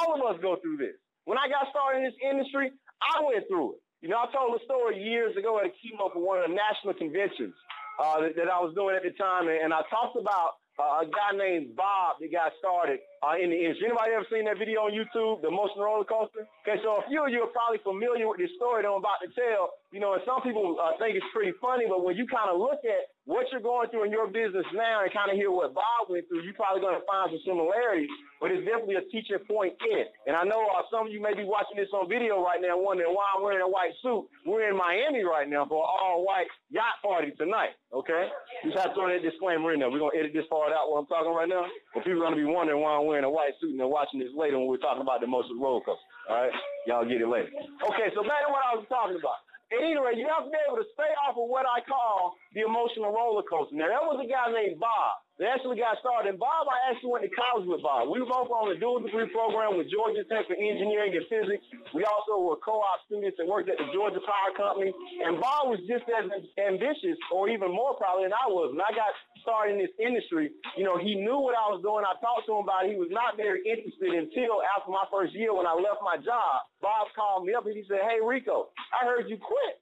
All 0.00 0.16
of 0.16 0.20
us 0.24 0.40
go 0.40 0.56
through 0.56 0.78
this. 0.80 0.96
When 1.28 1.36
I 1.36 1.48
got 1.48 1.68
started 1.68 2.00
in 2.00 2.04
this 2.08 2.18
industry, 2.24 2.72
I 3.04 3.20
went 3.20 3.44
through 3.48 3.76
it. 3.76 3.80
You 4.00 4.08
know, 4.08 4.16
I 4.16 4.32
told 4.32 4.56
a 4.56 4.64
story 4.64 4.96
years 4.96 5.36
ago 5.36 5.60
at 5.60 5.68
a 5.68 5.72
keynote 5.76 6.16
for 6.16 6.24
one 6.24 6.40
of 6.40 6.48
the 6.48 6.56
national 6.56 6.96
conventions 6.96 7.52
uh, 8.00 8.24
that, 8.24 8.32
that, 8.40 8.48
I 8.48 8.56
was 8.64 8.72
doing 8.72 8.96
at 8.96 9.04
the 9.04 9.12
time, 9.12 9.52
and, 9.52 9.60
and 9.60 9.70
I 9.76 9.84
talked 9.92 10.16
about 10.16 10.56
uh, 10.80 11.04
a 11.04 11.06
guy 11.06 11.36
named 11.36 11.76
Bob 11.76 12.16
that 12.16 12.32
got 12.32 12.56
started 12.56 13.04
uh, 13.20 13.36
in 13.36 13.52
the 13.52 13.60
industry. 13.60 13.92
Anybody 13.92 14.16
ever 14.16 14.24
seen 14.32 14.48
that 14.48 14.56
video 14.56 14.88
on 14.88 14.96
YouTube, 14.96 15.44
the 15.44 15.52
emotional 15.52 15.84
roller 15.84 16.08
coaster? 16.08 16.48
Okay, 16.64 16.80
so 16.80 17.04
a 17.04 17.04
few 17.12 17.20
of 17.20 17.28
you 17.28 17.44
are 17.44 17.52
probably 17.52 17.84
familiar 17.84 18.24
with 18.24 18.40
this 18.40 18.48
story 18.56 18.80
that 18.80 18.88
I'm 18.88 19.04
about 19.04 19.20
to 19.20 19.28
tell. 19.36 19.76
You 19.92 20.00
know, 20.00 20.16
and 20.16 20.24
some 20.24 20.40
people 20.40 20.80
uh, 20.80 20.96
think 20.96 21.20
it's 21.20 21.28
pretty 21.36 21.52
funny, 21.60 21.84
but 21.84 22.00
when 22.00 22.16
you 22.16 22.24
kind 22.24 22.48
of 22.48 22.56
look 22.56 22.80
at 22.88 23.12
what 23.30 23.46
you're 23.54 23.62
going 23.62 23.86
through 23.94 24.04
in 24.04 24.10
your 24.10 24.26
business 24.26 24.66
now 24.74 25.06
and 25.06 25.10
kind 25.14 25.30
of 25.30 25.38
hear 25.38 25.54
what 25.54 25.70
Bob 25.70 26.10
went 26.10 26.26
through, 26.26 26.42
you're 26.42 26.58
probably 26.58 26.82
going 26.82 26.98
to 26.98 27.06
find 27.06 27.30
some 27.30 27.38
similarities, 27.46 28.10
but 28.42 28.50
it's 28.50 28.66
definitely 28.66 28.98
a 28.98 29.06
teaching 29.06 29.38
point 29.46 29.78
in 29.86 30.02
it. 30.02 30.10
And 30.26 30.34
I 30.34 30.42
know 30.42 30.66
uh, 30.66 30.82
some 30.90 31.06
of 31.06 31.14
you 31.14 31.22
may 31.22 31.38
be 31.38 31.46
watching 31.46 31.78
this 31.78 31.86
on 31.94 32.10
video 32.10 32.42
right 32.42 32.58
now 32.58 32.74
wondering 32.74 33.14
why 33.14 33.30
I'm 33.38 33.46
wearing 33.46 33.62
a 33.62 33.70
white 33.70 33.94
suit. 34.02 34.26
We're 34.42 34.66
in 34.66 34.74
Miami 34.74 35.22
right 35.22 35.46
now 35.46 35.62
for 35.62 35.78
an 35.78 35.86
all-white 35.86 36.50
yacht 36.74 36.98
party 37.06 37.30
tonight, 37.38 37.78
okay? 37.94 38.26
Just 38.66 38.82
have 38.82 38.92
to 38.92 38.94
throw 38.98 39.06
that 39.06 39.22
disclaimer 39.22 39.70
in 39.70 39.78
there. 39.78 39.94
We're 39.94 40.02
going 40.02 40.18
to 40.18 40.20
edit 40.26 40.34
this 40.34 40.50
part 40.50 40.74
out 40.74 40.90
while 40.90 41.06
I'm 41.06 41.06
talking 41.06 41.30
right 41.30 41.46
now, 41.46 41.70
but 41.94 42.02
people 42.02 42.26
are 42.26 42.26
going 42.26 42.34
to 42.34 42.42
be 42.42 42.50
wondering 42.50 42.82
why 42.82 42.98
I'm 42.98 43.06
wearing 43.06 43.24
a 43.24 43.30
white 43.30 43.54
suit 43.62 43.70
and 43.70 43.78
they're 43.78 43.86
watching 43.86 44.18
this 44.18 44.34
later 44.34 44.58
when 44.58 44.66
we're 44.66 44.82
talking 44.82 45.06
about 45.06 45.22
the 45.22 45.30
most 45.30 45.46
roller 45.54 45.86
all 45.86 45.96
right? 46.34 46.50
Y'all 46.86 47.06
get 47.06 47.22
it 47.22 47.30
later. 47.30 47.50
Okay, 47.94 48.10
so 48.10 48.26
back 48.26 48.42
to 48.42 48.50
what 48.50 48.62
I 48.66 48.74
was 48.74 48.86
talking 48.90 49.14
about. 49.14 49.38
At 49.70 49.78
any 49.78 49.94
rate, 49.94 50.18
you 50.18 50.26
have 50.26 50.46
to 50.46 50.50
be 50.50 50.58
able 50.66 50.82
to 50.82 50.88
stay 50.94 51.10
off 51.26 51.38
of 51.38 51.46
what 51.46 51.64
I 51.64 51.78
call 51.86 52.34
the 52.54 52.66
emotional 52.66 53.14
roller 53.14 53.46
coaster. 53.46 53.78
Now, 53.78 53.86
there 53.86 54.02
was 54.02 54.18
a 54.18 54.26
guy 54.26 54.50
named 54.50 54.82
Bob 54.82 55.22
they 55.40 55.48
actually 55.48 55.80
got 55.80 55.96
started. 56.04 56.36
And 56.36 56.38
Bob, 56.38 56.68
I 56.68 56.92
actually 56.92 57.16
went 57.16 57.24
to 57.24 57.32
college 57.32 57.64
with 57.64 57.80
Bob. 57.80 58.12
We 58.12 58.20
were 58.20 58.28
both 58.28 58.52
on 58.52 58.68
the 58.68 58.76
dual 58.76 59.00
degree 59.00 59.24
program 59.32 59.80
with 59.80 59.88
Georgia 59.88 60.20
Tech 60.28 60.44
for 60.44 60.52
engineering 60.52 61.16
and 61.16 61.24
physics. 61.32 61.64
We 61.96 62.04
also 62.04 62.44
were 62.44 62.60
co-op 62.60 63.00
students 63.08 63.40
and 63.40 63.48
worked 63.48 63.72
at 63.72 63.80
the 63.80 63.88
Georgia 63.88 64.20
Power 64.20 64.52
Company. 64.52 64.92
And 65.24 65.40
Bob 65.40 65.72
was 65.72 65.80
just 65.88 66.04
as 66.12 66.28
ambitious, 66.60 67.16
or 67.32 67.48
even 67.48 67.72
more 67.72 67.96
probably 67.96 68.28
than 68.28 68.36
I 68.36 68.52
was. 68.52 68.76
When 68.76 68.84
I 68.84 68.92
got 68.92 69.16
started 69.42 69.76
in 69.76 69.78
this 69.80 69.94
industry, 70.00 70.52
you 70.76 70.84
know, 70.84 70.96
he 70.96 71.16
knew 71.16 71.38
what 71.40 71.58
I 71.58 71.68
was 71.72 71.80
doing. 71.82 72.04
I 72.04 72.16
talked 72.20 72.46
to 72.46 72.56
him 72.56 72.64
about 72.64 72.86
it. 72.86 72.94
He 72.94 73.00
was 73.00 73.12
not 73.12 73.36
very 73.36 73.64
interested 73.64 74.12
until 74.12 74.64
after 74.76 74.92
my 74.92 75.04
first 75.10 75.34
year 75.34 75.52
when 75.52 75.66
I 75.66 75.74
left 75.74 76.04
my 76.04 76.16
job. 76.20 76.66
Bob 76.80 77.08
called 77.16 77.44
me 77.44 77.54
up 77.54 77.66
and 77.66 77.76
he 77.76 77.84
said, 77.88 78.04
hey, 78.04 78.22
Rico, 78.22 78.72
I 78.94 79.04
heard 79.04 79.28
you 79.28 79.36
quit. 79.36 79.80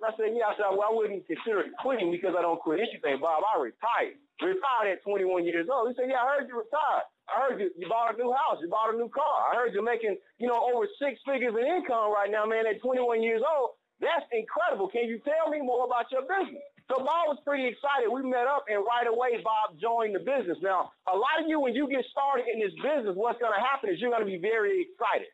And 0.00 0.08
I 0.08 0.12
said, 0.16 0.32
yeah. 0.32 0.50
I 0.50 0.56
said, 0.56 0.72
well, 0.72 0.88
I 0.88 0.94
wouldn't 0.94 1.28
consider 1.28 1.68
quitting 1.82 2.10
because 2.10 2.32
I 2.32 2.42
don't 2.42 2.58
quit 2.58 2.80
anything, 2.80 3.20
Bob. 3.20 3.44
I 3.44 3.60
retired 3.60 4.16
retired 4.42 4.96
at 4.96 5.04
21 5.04 5.44
years 5.44 5.68
old. 5.68 5.88
He 5.88 5.94
said, 5.94 6.08
yeah, 6.08 6.24
I 6.24 6.36
heard 6.36 6.48
you 6.48 6.56
retired. 6.56 7.06
I 7.30 7.34
heard 7.46 7.60
you, 7.60 7.70
you 7.76 7.86
bought 7.88 8.12
a 8.12 8.18
new 8.18 8.32
house. 8.32 8.58
You 8.60 8.68
bought 8.68 8.92
a 8.92 8.96
new 8.96 9.08
car. 9.08 9.52
I 9.52 9.56
heard 9.56 9.72
you're 9.72 9.86
making, 9.86 10.16
you 10.38 10.48
know, 10.48 10.58
over 10.58 10.88
six 10.98 11.20
figures 11.22 11.54
in 11.54 11.62
income 11.62 12.10
right 12.10 12.30
now, 12.30 12.44
man, 12.44 12.66
at 12.66 12.82
21 12.82 13.22
years 13.22 13.42
old. 13.44 13.78
That's 14.00 14.24
incredible. 14.32 14.88
Can 14.88 15.04
you 15.06 15.20
tell 15.20 15.52
me 15.52 15.60
more 15.60 15.84
about 15.84 16.08
your 16.10 16.24
business? 16.24 16.64
So 16.88 16.98
Bob 17.04 17.30
was 17.30 17.38
pretty 17.46 17.70
excited. 17.70 18.10
We 18.10 18.26
met 18.26 18.50
up 18.50 18.66
and 18.66 18.82
right 18.82 19.06
away 19.06 19.38
Bob 19.44 19.78
joined 19.78 20.16
the 20.16 20.24
business. 20.24 20.58
Now, 20.58 20.90
a 21.06 21.14
lot 21.14 21.38
of 21.38 21.46
you, 21.46 21.60
when 21.60 21.76
you 21.76 21.86
get 21.86 22.02
started 22.10 22.50
in 22.50 22.58
this 22.58 22.74
business, 22.82 23.14
what's 23.14 23.38
going 23.38 23.54
to 23.54 23.62
happen 23.62 23.94
is 23.94 24.02
you're 24.02 24.10
going 24.10 24.26
to 24.26 24.28
be 24.28 24.42
very 24.42 24.90
excited. 24.90 25.30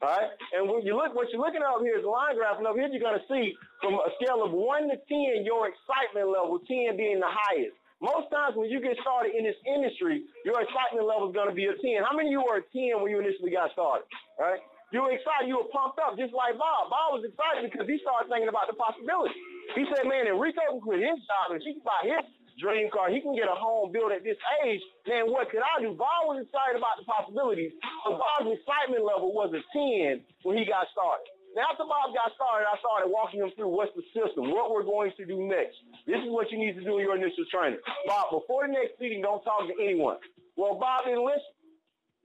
All 0.00 0.08
right. 0.08 0.30
And 0.54 0.70
when 0.70 0.86
you 0.86 0.94
look, 0.94 1.12
what 1.12 1.28
you're 1.34 1.42
looking 1.42 1.60
at 1.60 1.68
up 1.68 1.82
here 1.82 1.98
is 1.98 2.06
a 2.06 2.08
line 2.08 2.38
graph, 2.38 2.56
and 2.56 2.64
up 2.64 2.78
here 2.78 2.88
you're 2.88 3.02
going 3.02 3.18
to 3.18 3.26
see 3.28 3.52
from 3.82 3.98
a 4.00 4.10
scale 4.22 4.40
of 4.40 4.54
one 4.54 4.88
to 4.88 4.96
10, 4.96 5.42
your 5.44 5.68
excitement 5.68 6.30
level, 6.30 6.62
10 6.62 6.96
being 6.96 7.18
the 7.20 7.28
highest. 7.28 7.74
Most 8.00 8.32
times 8.32 8.56
when 8.56 8.72
you 8.72 8.80
get 8.80 8.96
started 9.04 9.36
in 9.36 9.44
this 9.44 9.58
industry, 9.68 10.24
your 10.48 10.56
excitement 10.62 11.04
level 11.04 11.28
is 11.28 11.34
going 11.36 11.52
to 11.52 11.58
be 11.58 11.68
a 11.68 11.76
10. 11.76 12.00
How 12.00 12.16
many 12.16 12.32
of 12.32 12.38
you 12.38 12.40
were 12.40 12.64
a 12.64 12.66
10 12.72 13.02
when 13.04 13.12
you 13.12 13.20
initially 13.20 13.52
got 13.52 13.74
started? 13.76 14.08
Right? 14.40 14.62
You 14.90 15.06
were 15.06 15.14
excited. 15.14 15.46
You 15.46 15.62
were 15.62 15.70
pumped 15.70 16.02
up, 16.02 16.18
just 16.18 16.34
like 16.34 16.58
Bob. 16.58 16.90
Bob 16.90 17.14
was 17.14 17.22
excited 17.22 17.70
because 17.70 17.86
he 17.86 18.02
started 18.02 18.26
thinking 18.26 18.50
about 18.50 18.66
the 18.66 18.74
possibility. 18.74 19.38
He 19.78 19.86
said, 19.86 20.02
man, 20.10 20.26
Enrico 20.26 20.66
can 20.66 20.82
quit 20.82 20.98
his 20.98 21.18
job 21.30 21.54
and 21.54 21.62
he 21.62 21.78
can 21.78 21.84
buy 21.86 22.02
his 22.02 22.26
dream 22.58 22.90
car. 22.90 23.06
He 23.06 23.22
can 23.22 23.38
get 23.38 23.46
a 23.46 23.54
home 23.54 23.94
built 23.94 24.10
at 24.10 24.26
this 24.26 24.36
age. 24.66 24.82
Man, 25.06 25.30
what 25.30 25.46
could 25.48 25.62
I 25.62 25.78
do? 25.78 25.94
Bob 25.94 26.26
was 26.26 26.42
excited 26.42 26.74
about 26.74 26.98
the 26.98 27.06
possibilities. 27.06 27.70
So 28.02 28.18
Bob's 28.18 28.50
excitement 28.50 29.06
level 29.06 29.30
was 29.30 29.54
a 29.54 29.62
10 29.70 30.26
when 30.42 30.58
he 30.58 30.66
got 30.66 30.90
started. 30.90 31.24
Now, 31.54 31.70
after 31.70 31.82
Bob 31.82 32.14
got 32.14 32.30
started, 32.38 32.66
I 32.66 32.78
started 32.78 33.10
walking 33.10 33.42
him 33.42 33.50
through 33.58 33.74
what's 33.74 33.90
the 33.98 34.06
system, 34.14 34.54
what 34.54 34.70
we're 34.70 34.86
going 34.86 35.10
to 35.18 35.24
do 35.26 35.50
next. 35.50 35.82
This 36.06 36.22
is 36.22 36.30
what 36.30 36.46
you 36.50 36.58
need 36.58 36.78
to 36.78 36.84
do 36.86 36.98
in 36.98 37.02
your 37.02 37.18
initial 37.18 37.42
training. 37.50 37.82
Bob, 38.06 38.30
before 38.30 38.66
the 38.66 38.74
next 38.74 38.98
meeting, 39.02 39.22
don't 39.22 39.42
talk 39.42 39.66
to 39.66 39.74
anyone. 39.82 40.18
Well, 40.54 40.78
Bob 40.78 41.10
didn't 41.10 41.26
listen. 41.26 41.50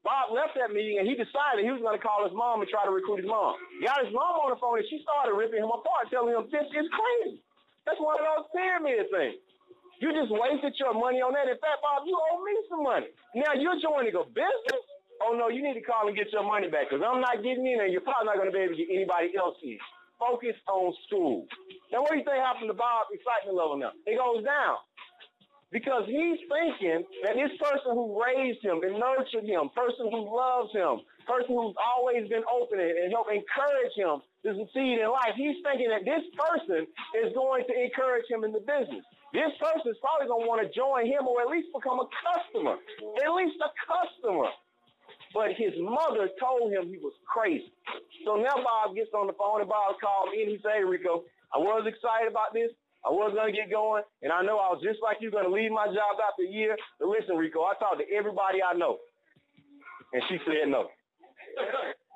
Bob 0.06 0.30
left 0.30 0.54
that 0.54 0.70
meeting 0.70 1.02
and 1.02 1.10
he 1.10 1.18
decided 1.18 1.66
he 1.66 1.74
was 1.74 1.82
going 1.82 1.98
to 1.98 2.04
call 2.04 2.22
his 2.22 2.32
mom 2.38 2.62
and 2.62 2.70
try 2.70 2.86
to 2.86 2.94
recruit 2.94 3.26
his 3.26 3.30
mom. 3.30 3.58
Got 3.82 4.06
his 4.06 4.14
mom 4.14 4.46
on 4.46 4.54
the 4.54 4.60
phone 4.62 4.78
and 4.78 4.86
she 4.86 5.02
started 5.02 5.34
ripping 5.34 5.66
him 5.66 5.74
apart, 5.74 6.14
telling 6.14 6.38
him 6.38 6.46
this 6.54 6.70
is 6.70 6.88
crazy. 6.94 7.42
That's 7.90 7.98
one 7.98 8.22
of 8.22 8.26
those 8.30 8.46
pyramid 8.54 9.10
things. 9.10 9.42
You 9.98 10.14
just 10.14 10.30
wasted 10.30 10.78
your 10.78 10.94
money 10.94 11.26
on 11.26 11.34
that. 11.34 11.50
In 11.50 11.58
fact, 11.58 11.82
Bob, 11.82 12.06
you 12.06 12.14
owe 12.14 12.40
me 12.46 12.54
some 12.70 12.84
money. 12.86 13.10
Now 13.34 13.58
you're 13.58 13.82
joining 13.82 14.14
a 14.14 14.24
business 14.30 14.86
oh 15.24 15.36
no, 15.38 15.48
you 15.48 15.64
need 15.64 15.76
to 15.76 15.86
call 15.86 16.08
and 16.08 16.16
get 16.16 16.32
your 16.32 16.44
money 16.44 16.68
back 16.68 16.90
because 16.90 17.04
I'm 17.06 17.22
not 17.22 17.40
getting 17.44 17.64
in 17.64 17.80
and 17.80 17.92
you're 17.92 18.04
probably 18.04 18.28
not 18.28 18.38
going 18.38 18.52
to 18.52 18.56
be 18.56 18.64
able 18.64 18.76
to 18.76 18.82
get 18.82 18.92
anybody 18.92 19.32
else 19.38 19.56
in. 19.64 19.80
Focus 20.20 20.56
on 20.68 20.96
school. 21.08 21.48
Now, 21.92 22.02
what 22.02 22.16
do 22.16 22.18
you 22.20 22.24
think 22.24 22.40
happened 22.40 22.72
to 22.72 22.78
Bob's 22.78 23.12
excitement 23.12 23.56
level 23.56 23.76
now? 23.76 23.92
It 24.08 24.16
goes 24.16 24.44
down 24.44 24.80
because 25.72 26.06
he's 26.06 26.40
thinking 26.48 27.04
that 27.26 27.36
this 27.36 27.52
person 27.58 27.98
who 27.98 28.22
raised 28.22 28.62
him 28.64 28.82
and 28.86 29.00
nurtured 29.00 29.44
him, 29.44 29.70
person 29.74 30.08
who 30.12 30.22
loves 30.30 30.72
him, 30.72 31.02
person 31.26 31.58
who's 31.58 31.76
always 31.82 32.30
been 32.30 32.46
open 32.46 32.80
and 32.80 33.12
help 33.12 33.28
encourage 33.34 33.94
him 33.98 34.22
to 34.46 34.50
succeed 34.54 35.02
in 35.02 35.10
life, 35.10 35.34
he's 35.36 35.58
thinking 35.66 35.90
that 35.90 36.06
this 36.06 36.22
person 36.38 36.86
is 37.26 37.34
going 37.34 37.66
to 37.66 37.74
encourage 37.74 38.30
him 38.30 38.46
in 38.46 38.54
the 38.54 38.62
business. 38.62 39.04
This 39.34 39.52
person 39.60 39.92
is 39.92 40.00
probably 40.00 40.32
going 40.32 40.46
to 40.46 40.48
want 40.48 40.62
to 40.64 40.70
join 40.72 41.10
him 41.10 41.28
or 41.28 41.42
at 41.44 41.50
least 41.52 41.68
become 41.76 42.00
a 42.00 42.08
customer, 42.24 42.80
at 43.20 43.32
least 43.36 43.60
a 43.60 43.72
customer. 43.84 44.48
But 45.36 45.52
his 45.60 45.76
mother 45.76 46.32
told 46.40 46.72
him 46.72 46.88
he 46.88 47.02
was 47.04 47.12
crazy. 47.28 47.68
So 48.24 48.40
now 48.40 48.56
Bob 48.64 48.96
gets 48.96 49.12
on 49.12 49.28
the 49.28 49.36
phone 49.36 49.60
and 49.60 49.68
Bob 49.68 50.00
called 50.00 50.32
me 50.32 50.48
and 50.48 50.52
he 50.56 50.58
said, 50.64 50.88
Rico, 50.88 51.28
I 51.52 51.60
was 51.60 51.84
excited 51.84 52.32
about 52.32 52.56
this. 52.56 52.72
I 53.06 53.14
was 53.14 53.38
going 53.38 53.54
to 53.54 53.56
get 53.56 53.70
going. 53.70 54.02
And 54.26 54.34
I 54.34 54.42
know 54.42 54.58
I 54.58 54.74
was 54.74 54.82
just 54.82 55.00
like 55.06 55.22
you 55.22 55.30
going 55.30 55.46
to 55.46 55.54
leave 55.54 55.70
my 55.72 55.86
job 55.86 56.18
after 56.18 56.42
a 56.42 56.52
year. 56.52 56.76
But 57.00 57.08
listen, 57.08 57.38
Rico, 57.38 57.62
I 57.62 57.78
talked 57.78 58.02
to 58.02 58.08
everybody 58.10 58.66
I 58.66 58.74
know. 58.74 58.98
And 60.14 60.24
she 60.28 60.42
said 60.46 60.68
no. 60.68 60.90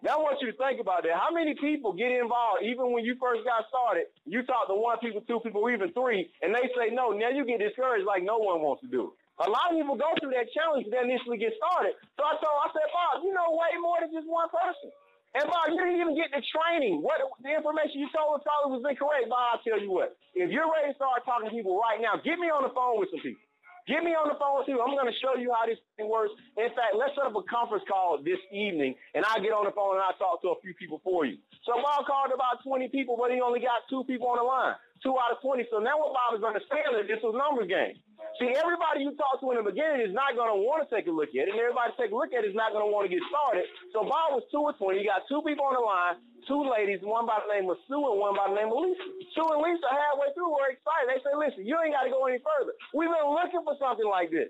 Now 0.02 0.16
I 0.16 0.20
want 0.24 0.40
you 0.40 0.48
to 0.48 0.56
think 0.56 0.80
about 0.80 1.04
that. 1.04 1.20
How 1.20 1.28
many 1.28 1.54
people 1.60 1.92
get 1.92 2.08
involved, 2.12 2.64
even 2.64 2.96
when 2.96 3.04
you 3.04 3.20
first 3.20 3.44
got 3.44 3.68
started, 3.68 4.08
you 4.24 4.44
talk 4.48 4.72
to 4.72 4.76
one 4.76 4.96
people, 5.04 5.20
two 5.28 5.44
people, 5.44 5.68
even 5.68 5.92
three, 5.92 6.32
and 6.40 6.56
they 6.56 6.72
say 6.72 6.88
no. 6.96 7.12
Now 7.12 7.30
you 7.36 7.44
get 7.44 7.60
discouraged 7.60 8.08
like 8.08 8.24
no 8.24 8.40
one 8.40 8.64
wants 8.64 8.80
to 8.88 8.90
do 8.90 9.12
it. 9.12 9.14
A 9.44 9.48
lot 9.48 9.72
of 9.72 9.76
people 9.76 9.96
go 10.00 10.08
through 10.20 10.36
that 10.36 10.52
challenge 10.56 10.88
to 10.88 10.96
initially 11.00 11.40
get 11.40 11.56
started. 11.60 11.96
So 12.16 12.24
I 12.24 12.36
told, 12.40 12.58
I 12.64 12.68
said, 12.76 12.88
Bob, 12.92 13.24
you 13.24 13.32
know 13.32 13.56
way 13.56 13.76
more 13.80 14.00
than 14.00 14.12
just 14.12 14.28
one 14.28 14.48
person. 14.52 14.92
And 15.38 15.45
Bob, 15.45 15.69
you 15.69 15.78
didn't 15.78 16.01
even 16.01 16.17
get 16.17 16.34
the 16.34 16.41
training. 16.41 17.06
What 17.06 17.22
the 17.45 17.53
information 17.53 18.01
you 18.01 18.09
told 18.09 18.41
us 18.41 18.41
probably 18.41 18.81
was 18.81 18.81
incorrect. 18.81 19.29
Bob, 19.29 19.57
I'll 19.57 19.62
tell 19.62 19.78
you 19.78 19.94
what. 19.94 20.17
If 20.34 20.50
you're 20.50 20.66
ready 20.66 20.90
to 20.90 20.97
start 20.97 21.22
talking 21.22 21.50
to 21.50 21.53
people 21.53 21.78
right 21.78 22.01
now, 22.01 22.17
get 22.17 22.41
me 22.41 22.50
on 22.50 22.66
the 22.66 22.73
phone 22.73 22.97
with 22.97 23.13
some 23.13 23.22
people. 23.22 23.45
Get 23.85 24.06
me 24.06 24.13
on 24.13 24.29
the 24.29 24.38
phone 24.38 24.62
with 24.62 24.69
too. 24.69 24.78
I'm 24.81 24.94
going 24.94 25.09
to 25.09 25.17
show 25.17 25.34
you 25.38 25.50
how 25.50 25.66
this 25.66 25.81
thing 25.97 26.09
works. 26.09 26.34
In 26.57 26.69
fact, 26.78 26.94
let's 26.94 27.13
set 27.17 27.25
up 27.25 27.34
a 27.34 27.41
conference 27.50 27.85
call 27.90 28.22
this 28.22 28.38
evening, 28.53 28.94
and 29.17 29.25
I'll 29.25 29.41
get 29.41 29.50
on 29.50 29.66
the 29.66 29.73
phone 29.73 29.97
and 29.97 30.06
I'll 30.06 30.17
talk 30.17 30.45
to 30.45 30.53
a 30.53 30.57
few 30.62 30.78
people 30.78 31.01
for 31.01 31.25
you. 31.25 31.41
So 31.66 31.78
Bob 31.78 32.06
called 32.06 32.29
about 32.34 32.61
20 32.61 32.90
people, 32.90 33.17
but 33.17 33.34
he 33.34 33.41
only 33.41 33.61
got 33.61 33.85
two 33.90 34.06
people 34.06 34.29
on 34.29 34.38
the 34.38 34.46
line 34.46 34.78
two 35.04 35.16
out 35.16 35.32
of 35.34 35.40
20. 35.42 35.66
So 35.72 35.80
now 35.80 36.00
what 36.00 36.16
Bob 36.16 36.38
is 36.38 36.44
understanding 36.44 37.04
is 37.04 37.08
this 37.08 37.24
was 37.24 37.36
numbers 37.36 37.68
game. 37.68 38.00
See, 38.38 38.52
everybody 38.56 39.04
you 39.04 39.16
talk 39.20 39.40
to 39.42 39.52
in 39.52 39.60
the 39.60 39.68
beginning 39.68 40.06
is 40.06 40.14
not 40.14 40.36
going 40.36 40.52
to 40.52 40.59
want 40.59 40.84
to 40.84 40.88
take 40.88 41.08
a 41.08 41.14
look 41.14 41.32
at 41.35 41.47
it, 41.47 41.52
and 41.52 41.59
everybody 41.59 41.91
take 42.00 42.12
a 42.12 42.18
look 42.18 42.32
at 42.32 42.47
it 42.47 42.52
is 42.52 42.58
not 42.58 42.72
going 42.72 42.85
to 42.85 42.91
want 42.91 43.08
to 43.08 43.12
get 43.12 43.23
started. 43.28 43.66
So 43.91 44.06
Bob 44.06 44.38
was 44.38 44.46
two 44.53 44.64
or 44.64 44.76
20. 44.76 45.02
He 45.02 45.08
got 45.08 45.28
two 45.28 45.44
people 45.44 45.66
on 45.68 45.76
the 45.76 45.84
line, 45.84 46.20
two 46.47 46.62
ladies, 46.68 47.03
one 47.03 47.28
by 47.28 47.41
the 47.44 47.50
name 47.52 47.68
of 47.68 47.79
Sue 47.88 48.00
and 48.00 48.20
one 48.20 48.35
by 48.35 48.47
the 48.52 48.56
name 48.56 48.72
of 48.72 48.79
Lisa. 48.79 49.03
Sue 49.35 49.47
and 49.50 49.59
Lisa 49.59 49.88
halfway 49.91 50.32
through 50.35 50.52
were 50.52 50.72
excited. 50.72 51.12
They 51.12 51.20
said, 51.20 51.35
listen, 51.35 51.64
you 51.68 51.76
ain't 51.79 51.96
got 51.96 52.08
to 52.08 52.12
go 52.14 52.28
any 52.29 52.40
further. 52.40 52.76
We've 52.96 53.12
been 53.12 53.28
looking 53.28 53.64
for 53.66 53.76
something 53.76 54.08
like 54.08 54.32
this. 54.32 54.47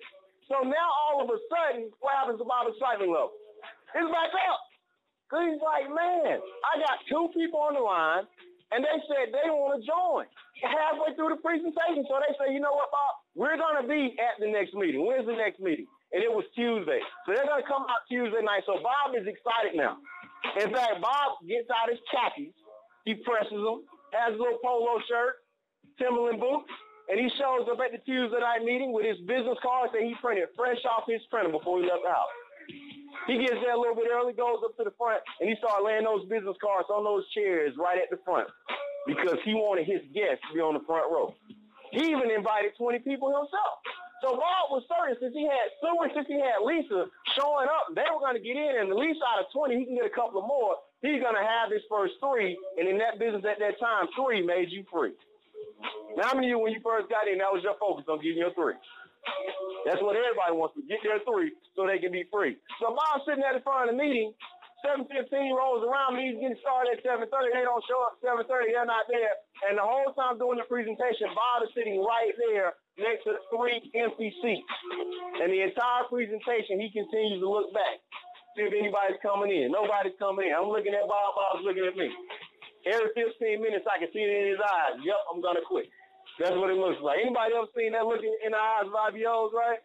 So 0.49 0.65
now 0.65 0.87
all 1.05 1.21
of 1.21 1.29
a 1.29 1.37
sudden, 1.49 1.93
what 2.01 2.17
happens 2.17 2.41
to 2.41 2.45
Bob's 2.45 2.73
excitement 2.73 3.13
level? 3.13 3.33
It's 3.93 4.09
back 4.09 4.33
up. 4.49 4.61
Because 5.29 5.45
he's 5.45 5.61
like, 5.61 5.85
man, 5.93 6.41
I 6.41 6.73
got 6.81 7.05
two 7.05 7.29
people 7.37 7.61
on 7.61 7.77
the 7.77 7.85
line 7.85 8.25
and 8.71 8.85
they 8.85 8.97
said 9.09 9.33
they 9.33 9.49
want 9.49 9.77
to 9.77 9.81
join 9.81 10.25
halfway 10.61 11.15
through 11.17 11.33
the 11.33 11.41
presentation. 11.41 12.05
So 12.05 12.21
they 12.21 12.33
say, 12.37 12.47
you 12.53 12.61
know 12.61 12.73
what, 12.73 12.93
Bob? 12.93 13.13
We're 13.33 13.57
going 13.57 13.81
to 13.81 13.87
be 13.87 14.13
at 14.21 14.37
the 14.37 14.49
next 14.49 14.77
meeting. 14.77 15.01
When's 15.05 15.25
the 15.25 15.37
next 15.37 15.57
meeting? 15.57 15.89
And 16.13 16.21
it 16.21 16.29
was 16.29 16.45
Tuesday. 16.53 17.01
So 17.25 17.33
they're 17.33 17.49
going 17.49 17.61
to 17.61 17.69
come 17.69 17.85
out 17.89 18.05
Tuesday 18.09 18.41
night. 18.41 18.65
So 18.65 18.77
Bob 18.81 19.17
is 19.17 19.25
excited 19.25 19.73
now. 19.77 19.97
In 20.57 20.73
fact, 20.73 21.01
Bob 21.01 21.41
gets 21.45 21.69
out 21.69 21.89
his 21.89 22.01
khakis. 22.09 22.53
He 23.05 23.17
presses 23.25 23.57
them, 23.57 23.85
has 24.13 24.33
a 24.33 24.39
little 24.39 24.61
polo 24.61 25.01
shirt, 25.09 25.41
Timberland 25.97 26.39
boots, 26.39 26.69
and 27.09 27.17
he 27.17 27.29
shows 27.41 27.65
up 27.65 27.81
at 27.81 27.91
the 27.91 28.01
Tuesday 28.05 28.37
night 28.37 28.61
meeting 28.61 28.93
with 28.93 29.05
his 29.05 29.17
business 29.25 29.57
cards 29.65 29.93
that 29.93 30.01
he 30.03 30.13
printed 30.21 30.49
fresh 30.55 30.77
off 30.85 31.09
his 31.09 31.21
printer 31.33 31.49
before 31.49 31.81
he 31.81 31.89
left 31.89 32.05
house. 32.05 32.35
He 33.29 33.37
gets 33.37 33.61
there 33.61 33.77
a 33.77 33.79
little 33.79 33.93
bit 33.93 34.09
early, 34.09 34.33
goes 34.33 34.65
up 34.65 34.73
to 34.81 34.83
the 34.83 34.95
front, 34.97 35.21
and 35.37 35.45
he 35.45 35.53
starts 35.61 35.85
laying 35.85 36.01
those 36.01 36.25
business 36.25 36.57
cards 36.57 36.89
on 36.89 37.05
those 37.05 37.29
chairs 37.29 37.77
right 37.77 38.01
at 38.01 38.09
the 38.09 38.17
front 38.25 38.49
because 39.05 39.37
he 39.45 39.53
wanted 39.53 39.85
his 39.85 40.01
guests 40.17 40.41
to 40.49 40.57
be 40.57 40.61
on 40.65 40.73
the 40.73 40.81
front 40.89 41.05
row. 41.13 41.37
He 41.93 42.09
even 42.09 42.33
invited 42.33 42.73
20 42.73 43.05
people 43.05 43.29
himself. 43.29 43.85
So 44.25 44.33
Bob 44.33 44.73
was 44.73 44.81
certain 44.89 45.15
since 45.21 45.31
he 45.37 45.45
had 45.45 45.69
Sue 45.77 45.93
and 45.93 46.11
since 46.11 46.27
he 46.27 46.41
had 46.41 46.59
Lisa 46.65 47.05
showing 47.37 47.69
up, 47.69 47.93
they 47.93 48.03
were 48.09 48.19
going 48.19 48.35
to 48.35 48.43
get 48.43 48.57
in, 48.57 48.81
and 48.81 48.89
at 48.89 48.97
least 48.97 49.21
out 49.21 49.45
of 49.45 49.47
20, 49.53 49.77
he 49.77 49.85
can 49.85 49.95
get 49.95 50.09
a 50.09 50.11
couple 50.11 50.41
of 50.41 50.49
more. 50.49 50.81
He's 51.05 51.21
going 51.21 51.37
to 51.37 51.45
have 51.45 51.69
his 51.69 51.85
first 51.85 52.17
three, 52.19 52.57
and 52.81 52.89
in 52.89 52.97
that 52.97 53.21
business 53.21 53.45
at 53.45 53.61
that 53.61 53.77
time, 53.77 54.09
three 54.17 54.41
made 54.41 54.73
you 54.73 54.83
free. 54.89 55.13
Now, 56.17 56.33
how 56.33 56.35
many 56.35 56.51
of 56.51 56.57
you, 56.57 56.59
when 56.59 56.73
you 56.73 56.81
first 56.83 57.07
got 57.07 57.29
in, 57.29 57.39
that 57.39 57.53
was 57.53 57.63
your 57.63 57.77
focus 57.79 58.03
on 58.09 58.19
getting 58.19 58.41
your 58.41 58.51
three? 58.57 58.75
That's 59.89 60.05
what 60.05 60.13
everybody 60.13 60.53
wants 60.53 60.77
to 60.77 60.85
get 60.85 61.01
their 61.01 61.17
three 61.25 61.49
so 61.73 61.89
they 61.89 61.97
can 61.97 62.13
be 62.13 62.29
free. 62.29 62.61
So 62.77 62.93
Bob's 62.93 63.25
sitting 63.25 63.41
at 63.41 63.57
the 63.57 63.65
front 63.65 63.89
of 63.89 63.97
the 63.97 63.97
meeting. 63.97 64.37
7:15 64.85 65.09
rolls 65.57 65.83
around. 65.83 66.15
me, 66.15 66.29
he's 66.29 66.39
getting 66.39 66.55
started 66.61 66.93
at 66.95 67.03
7:30. 67.03 67.51
They 67.51 67.65
don't 67.65 67.83
show 67.89 67.99
up. 68.05 68.21
7:30. 68.21 68.71
They're 68.71 68.85
not 68.85 69.09
there. 69.09 69.33
And 69.67 69.81
the 69.81 69.83
whole 69.83 70.13
time 70.13 70.37
doing 70.37 70.61
the 70.61 70.69
presentation, 70.69 71.27
Bob 71.33 71.65
is 71.65 71.73
sitting 71.73 71.99
right 72.05 72.31
there 72.37 72.77
next 73.01 73.25
to 73.25 73.33
the 73.33 73.43
three 73.49 73.81
empty 73.97 74.29
seats. 74.45 74.69
And 75.41 75.51
the 75.51 75.61
entire 75.65 76.05
presentation, 76.05 76.79
he 76.79 76.93
continues 76.93 77.41
to 77.41 77.49
look 77.49 77.73
back, 77.73 77.97
see 78.55 78.69
if 78.69 78.73
anybody's 78.77 79.19
coming 79.19 79.51
in. 79.51 79.73
Nobody's 79.73 80.15
coming 80.21 80.47
in. 80.47 80.53
I'm 80.53 80.69
looking 80.69 80.93
at 80.93 81.09
Bob. 81.09 81.35
Bob's 81.35 81.65
looking 81.65 81.83
at 81.83 81.97
me. 81.97 82.13
Every 82.85 83.11
15 83.17 83.59
minutes, 83.59 83.83
I 83.89 83.99
can 83.99 84.07
see 84.13 84.23
it 84.23 84.31
in 84.31 84.47
his 84.55 84.61
eyes. 84.63 85.01
Yep, 85.03 85.19
I'm 85.33 85.41
gonna 85.41 85.65
quit. 85.67 85.89
That's 86.39 86.55
what 86.55 86.71
it 86.71 86.79
looks 86.79 87.03
like. 87.03 87.19
Anybody 87.19 87.51
else 87.53 87.67
seen 87.75 87.91
that 87.91 88.07
look 88.07 88.23
in, 88.23 88.51
the 88.51 88.57
eyes 88.57 88.87
of 88.87 88.95
IBOs, 88.95 89.51
right? 89.51 89.83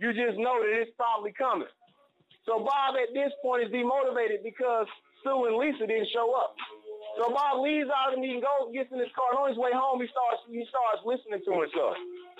You 0.00 0.16
just 0.16 0.40
know 0.40 0.58
that 0.58 0.72
it's 0.72 0.90
probably 0.96 1.30
coming. 1.36 1.68
So 2.48 2.64
Bob 2.64 2.96
at 2.96 3.12
this 3.12 3.30
point 3.44 3.68
is 3.68 3.70
demotivated 3.70 4.40
because 4.42 4.88
Sue 5.22 5.44
and 5.44 5.60
Lisa 5.60 5.84
didn't 5.84 6.08
show 6.10 6.32
up. 6.32 6.56
So 7.20 7.28
Bob 7.28 7.60
leaves 7.60 7.92
out 7.92 8.10
of 8.10 8.16
the 8.16 8.20
meeting, 8.24 8.40
goes, 8.40 8.72
gets 8.72 8.88
in 8.88 8.98
his 8.98 9.12
car, 9.12 9.36
and 9.36 9.44
on 9.44 9.48
his 9.52 9.60
way 9.60 9.70
home 9.76 10.00
he 10.00 10.08
starts 10.08 10.40
he 10.48 10.64
starts 10.72 11.04
listening 11.04 11.44
to 11.44 11.52
himself. 11.52 11.94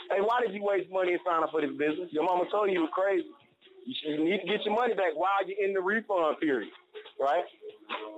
Hey, 0.08 0.24
why 0.24 0.40
did 0.40 0.56
you 0.56 0.64
waste 0.64 0.88
money 0.88 1.12
and 1.12 1.22
sign 1.22 1.44
up 1.44 1.52
for 1.52 1.60
this 1.60 1.74
business? 1.76 2.08
Your 2.16 2.24
mama 2.24 2.48
told 2.48 2.72
you 2.72 2.80
you 2.80 2.84
were 2.88 2.96
crazy. 2.96 3.28
You 3.84 4.24
need 4.24 4.40
to 4.40 4.48
get 4.48 4.64
your 4.64 4.74
money 4.74 4.94
back 4.94 5.12
while 5.14 5.42
you're 5.44 5.60
in 5.60 5.74
the 5.76 5.80
refund 5.80 6.40
period, 6.40 6.72
right? 7.20 7.44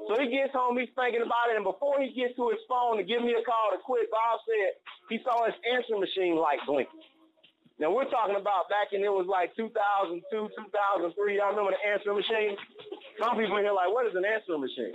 So 0.08 0.18
he 0.18 0.28
gets 0.28 0.52
home, 0.52 0.76
he's 0.76 0.92
thinking 0.98 1.22
about 1.22 1.48
it, 1.48 1.56
and 1.56 1.64
before 1.64 2.00
he 2.02 2.12
gets 2.12 2.34
to 2.36 2.50
his 2.50 2.60
phone 2.68 2.98
to 2.98 3.04
give 3.04 3.22
me 3.22 3.32
a 3.32 3.42
call 3.46 3.72
to 3.72 3.78
quit, 3.80 4.10
Bob 4.10 4.42
said 4.44 4.76
he 5.08 5.22
saw 5.24 5.46
his 5.46 5.56
answering 5.64 6.02
machine 6.02 6.36
light 6.36 6.60
blinking. 6.66 7.00
Now 7.80 7.90
we're 7.90 8.06
talking 8.12 8.36
about 8.36 8.68
back 8.68 8.92
in 8.92 9.02
it 9.02 9.10
was 9.10 9.26
like 9.26 9.56
2002, 9.56 10.22
2003. 10.30 11.10
Y'all 11.34 11.50
remember 11.50 11.74
the 11.74 11.82
answering 11.82 12.20
machine? 12.20 12.54
Some 13.18 13.34
people 13.34 13.58
in 13.58 13.66
here 13.66 13.74
like, 13.74 13.90
what 13.90 14.06
is 14.06 14.14
an 14.14 14.22
answering 14.22 14.62
machine? 14.62 14.94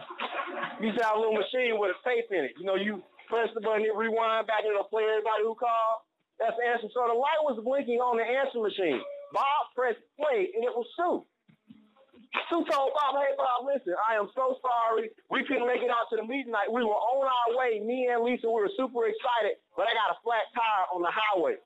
You 0.80 0.94
see 0.94 1.04
a 1.04 1.18
little 1.18 1.36
machine 1.36 1.76
with 1.82 1.92
a 1.92 2.00
tape 2.06 2.30
in 2.32 2.48
it. 2.48 2.56
You 2.56 2.64
know, 2.64 2.80
you 2.80 3.02
press 3.28 3.52
the 3.52 3.60
button, 3.60 3.84
it 3.84 3.92
rewind 3.92 4.48
back, 4.48 4.64
and 4.64 4.72
it'll 4.72 4.88
play 4.88 5.04
everybody 5.04 5.44
who 5.44 5.58
called. 5.58 6.06
That's 6.40 6.56
the 6.56 6.64
answer. 6.64 6.88
So 6.94 7.12
the 7.12 7.18
light 7.18 7.42
was 7.44 7.60
blinking 7.60 8.00
on 8.00 8.22
the 8.22 8.24
answering 8.24 8.64
machine. 8.64 9.02
Bob 9.34 9.74
pressed 9.76 10.00
play, 10.16 10.48
and 10.56 10.64
it 10.64 10.72
was 10.72 10.88
Sue. 10.96 11.26
Sue 12.50 12.63
told 12.69 12.94
Bob, 12.94 13.18
hey, 13.19 13.34
Bob, 13.36 13.66
listen, 13.66 13.98
I 13.98 14.16
am 14.16 14.30
so 14.38 14.57
sorry. 14.62 15.10
We 15.30 15.44
couldn't 15.45 15.68
make 15.68 15.81
it 15.81 15.92
out 15.92 16.07
to 16.12 16.22
the 16.22 16.25
meeting 16.25 16.54
night. 16.54 16.69
We 16.72 16.86
were 16.86 16.95
on 16.95 17.25
our 17.25 17.50
way. 17.57 17.81
Me 17.81 18.07
and 18.12 18.22
Lisa, 18.24 18.48
we 18.48 18.62
were 18.63 18.74
super 18.78 19.06
excited, 19.10 19.60
but 19.75 19.89
I 19.89 19.94
got 19.94 20.13
a 20.13 20.18
flat 20.22 20.45
tire 20.54 20.86
on 20.94 21.01
the 21.01 21.13
highway. 21.13 21.57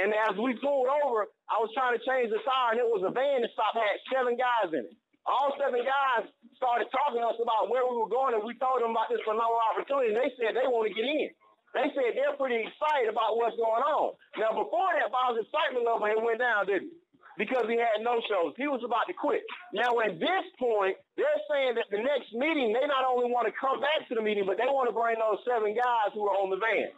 And 0.00 0.16
as 0.16 0.34
we 0.40 0.56
pulled 0.56 0.88
over, 0.88 1.28
I 1.52 1.60
was 1.60 1.68
trying 1.76 1.92
to 1.92 2.02
change 2.02 2.32
the 2.32 2.40
tire, 2.42 2.72
and 2.72 2.80
it 2.80 2.88
was 2.88 3.04
a 3.04 3.12
van 3.12 3.44
that 3.44 3.52
stopped, 3.52 3.76
had 3.76 4.00
seven 4.08 4.40
guys 4.40 4.72
in 4.72 4.88
it. 4.88 4.96
All 5.28 5.52
seven 5.54 5.84
guys 5.84 6.26
started 6.56 6.88
talking 6.90 7.22
to 7.22 7.28
us 7.28 7.38
about 7.38 7.68
where 7.68 7.84
we 7.84 7.94
were 7.94 8.10
going, 8.10 8.34
and 8.34 8.42
we 8.42 8.56
told 8.58 8.80
them 8.80 8.96
about 8.96 9.12
this 9.12 9.22
phenomenal 9.22 9.60
opportunity, 9.70 10.16
and 10.16 10.18
they 10.18 10.32
said 10.40 10.56
they 10.56 10.66
want 10.66 10.88
to 10.88 10.94
get 10.96 11.04
in. 11.04 11.30
They 11.76 11.88
said 11.92 12.16
they're 12.16 12.36
pretty 12.36 12.64
excited 12.64 13.08
about 13.08 13.36
what's 13.36 13.56
going 13.56 13.84
on. 13.84 14.16
Now, 14.36 14.52
before 14.52 14.92
that, 14.96 15.08
Bob's 15.12 15.40
excitement 15.40 15.88
level 15.88 16.04
had 16.04 16.20
went 16.20 16.40
down, 16.40 16.68
didn't 16.68 16.92
it? 16.92 17.01
Because 17.38 17.64
he 17.68 17.80
had 17.80 18.04
no 18.04 18.20
shows. 18.28 18.52
He 18.60 18.68
was 18.68 18.84
about 18.84 19.08
to 19.08 19.16
quit. 19.16 19.40
Now, 19.72 19.96
at 20.04 20.20
this 20.20 20.44
point, 20.60 20.96
they're 21.16 21.42
saying 21.48 21.80
that 21.80 21.88
the 21.88 22.00
next 22.00 22.32
meeting, 22.36 22.76
they 22.76 22.84
not 22.84 23.08
only 23.08 23.32
want 23.32 23.48
to 23.48 23.54
come 23.56 23.80
back 23.80 24.04
to 24.08 24.14
the 24.14 24.24
meeting, 24.24 24.44
but 24.44 24.60
they 24.60 24.68
want 24.68 24.88
to 24.88 24.94
bring 24.94 25.16
those 25.16 25.40
seven 25.48 25.72
guys 25.72 26.12
who 26.12 26.28
are 26.28 26.36
on 26.36 26.52
the 26.52 26.60
van. 26.60 26.92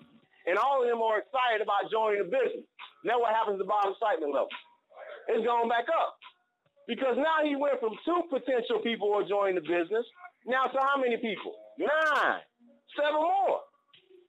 And 0.50 0.58
all 0.58 0.82
of 0.82 0.90
them 0.90 1.00
are 1.00 1.22
excited 1.22 1.62
about 1.62 1.88
joining 1.88 2.26
the 2.26 2.30
business. 2.30 2.66
Now, 3.06 3.22
what 3.22 3.32
happens 3.32 3.62
to 3.62 3.66
Bob's 3.66 3.96
excitement 3.96 4.34
level? 4.34 4.52
It's 5.30 5.44
going 5.46 5.70
back 5.70 5.88
up. 5.88 6.18
Because 6.84 7.16
now 7.16 7.40
he 7.40 7.56
went 7.56 7.80
from 7.80 7.96
two 8.04 8.28
potential 8.28 8.84
people 8.84 9.08
who 9.08 9.24
are 9.24 9.28
joining 9.28 9.56
the 9.56 9.64
business, 9.64 10.04
now 10.44 10.68
to 10.68 10.76
how 10.76 11.00
many 11.00 11.16
people? 11.16 11.56
Nine. 11.80 12.44
Seven 12.92 13.24
more. 13.24 13.64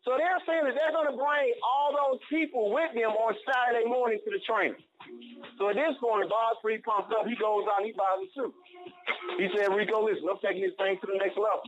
So 0.07 0.15
they're 0.15 0.39
saying 0.47 0.63
that 0.69 0.77
they're 0.77 0.95
going 0.95 1.11
to 1.11 1.17
bring 1.17 1.51
all 1.65 1.91
those 1.91 2.21
people 2.29 2.71
with 2.71 2.93
them 2.93 3.11
on 3.11 3.35
Saturday 3.43 3.89
morning 3.89 4.21
to 4.23 4.29
the 4.31 4.39
training. 4.47 4.79
So 5.57 5.71
at 5.71 5.79
this 5.79 5.95
point, 6.03 6.27
Bob's 6.27 6.59
pretty 6.59 6.83
pumped 6.83 7.15
up. 7.15 7.23
He 7.23 7.35
goes 7.39 7.63
out 7.71 7.79
and 7.79 7.87
he 7.87 7.95
buys 7.95 8.19
a 8.19 8.27
suit. 8.35 8.53
He 9.39 9.47
said, 9.55 9.71
Rico, 9.71 10.03
listen, 10.03 10.27
I'm 10.27 10.39
taking 10.43 10.67
this 10.67 10.75
thing 10.75 10.99
to 10.99 11.07
the 11.07 11.15
next 11.15 11.39
level. 11.39 11.63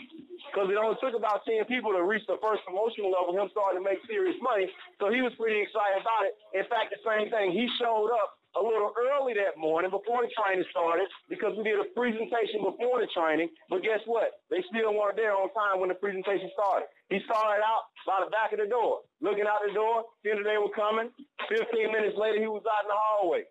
Because 0.51 0.67
it 0.67 0.75
only 0.75 0.99
took 0.99 1.15
about 1.15 1.47
10 1.47 1.63
people 1.71 1.95
to 1.95 2.03
reach 2.03 2.23
the 2.27 2.39
first 2.43 2.67
promotional 2.67 3.11
level, 3.11 3.35
him 3.35 3.47
starting 3.51 3.79
to 3.79 3.85
make 3.85 4.03
serious 4.07 4.35
money. 4.43 4.67
So 4.99 5.07
he 5.07 5.23
was 5.23 5.31
pretty 5.39 5.63
excited 5.63 6.03
about 6.03 6.27
it. 6.27 6.35
In 6.55 6.65
fact, 6.67 6.91
the 6.91 6.99
same 7.03 7.31
thing, 7.31 7.55
he 7.55 7.67
showed 7.79 8.11
up 8.11 8.37
a 8.55 8.63
little 8.63 8.91
early 8.95 9.37
that 9.37 9.59
morning 9.59 9.91
before 9.91 10.23
the 10.23 10.31
training 10.33 10.65
started 10.71 11.05
because 11.29 11.53
we 11.55 11.63
did 11.67 11.77
a 11.77 11.87
presentation 11.93 12.63
before 12.63 12.99
the 12.99 13.09
training. 13.13 13.51
But 13.69 13.83
guess 13.83 14.01
what? 14.07 14.43
They 14.49 14.63
still 14.71 14.95
weren't 14.95 15.19
there 15.19 15.35
on 15.35 15.51
time 15.53 15.79
when 15.79 15.93
the 15.93 15.99
presentation 15.99 16.49
started. 16.55 16.89
He 17.11 17.21
started 17.27 17.61
out 17.61 17.91
by 18.07 18.23
the 18.23 18.31
back 18.31 18.51
of 18.51 18.59
the 18.59 18.67
door, 18.67 19.05
looking 19.21 19.45
out 19.45 19.61
the 19.61 19.71
door, 19.75 20.07
seeing 20.23 20.41
that 20.41 20.47
they 20.47 20.57
were 20.57 20.73
coming. 20.73 21.11
15 21.47 21.91
minutes 21.91 22.17
later, 22.17 22.39
he 22.39 22.49
was 22.49 22.63
out 22.65 22.87
in 22.87 22.91
the 22.91 22.97
hallway. 22.97 23.43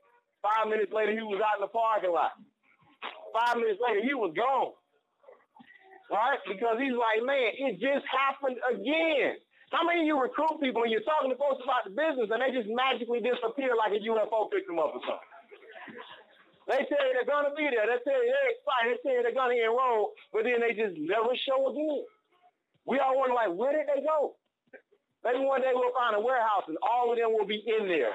Five 0.43 0.69
minutes 0.69 0.93
later, 0.93 1.12
he 1.12 1.25
was 1.25 1.41
out 1.43 1.59
in 1.59 1.65
the 1.65 1.73
parking 1.73 2.12
lot. 2.12 2.37
Five 3.35 3.56
minutes 3.61 3.81
later, 3.83 4.00
he 4.00 4.15
was 4.15 4.33
gone. 4.37 4.73
Right? 6.09 6.38
Because 6.47 6.79
he's 6.79 6.94
like, 6.94 7.21
man, 7.27 7.50
it 7.59 7.83
just 7.83 8.06
happened 8.06 8.56
again. 8.62 9.37
How 9.75 9.83
many 9.83 10.06
of 10.06 10.06
you 10.06 10.15
recruit 10.15 10.62
people 10.62 10.87
and 10.87 10.93
you're 10.94 11.03
talking 11.03 11.35
to 11.35 11.38
folks 11.38 11.59
about 11.67 11.83
the 11.83 11.91
business 11.91 12.31
and 12.31 12.38
they 12.38 12.55
just 12.55 12.71
magically 12.71 13.19
disappear 13.19 13.75
like 13.75 13.91
a 13.91 14.00
UFO 14.06 14.47
picked 14.47 14.71
them 14.71 14.79
up 14.79 14.94
or 14.94 15.03
something? 15.03 15.33
They 16.71 16.83
tell 16.87 17.03
you 17.03 17.12
they're 17.15 17.31
gonna 17.31 17.55
be 17.55 17.66
there. 17.71 17.87
They 17.87 17.99
tell 18.02 18.19
you 18.19 18.31
they're 18.31 18.55
excited. 18.55 18.87
They 18.90 19.02
tell 19.02 19.14
you 19.19 19.23
they're 19.26 19.38
gonna 19.38 19.59
enroll, 19.59 20.14
but 20.31 20.47
then 20.47 20.62
they 20.62 20.75
just 20.75 20.99
never 20.99 21.35
show 21.47 21.71
again. 21.71 22.07
We 22.87 22.99
all 22.99 23.19
wonder 23.19 23.35
like, 23.35 23.55
where 23.55 23.75
did 23.75 23.90
they 23.90 24.02
go? 24.02 24.38
Maybe 25.26 25.43
one 25.43 25.62
day 25.62 25.75
we'll 25.75 25.95
find 25.95 26.14
a 26.14 26.23
warehouse 26.23 26.66
and 26.71 26.78
all 26.83 27.11
of 27.11 27.19
them 27.19 27.35
will 27.35 27.47
be 27.47 27.62
in 27.66 27.90
there. 27.90 28.14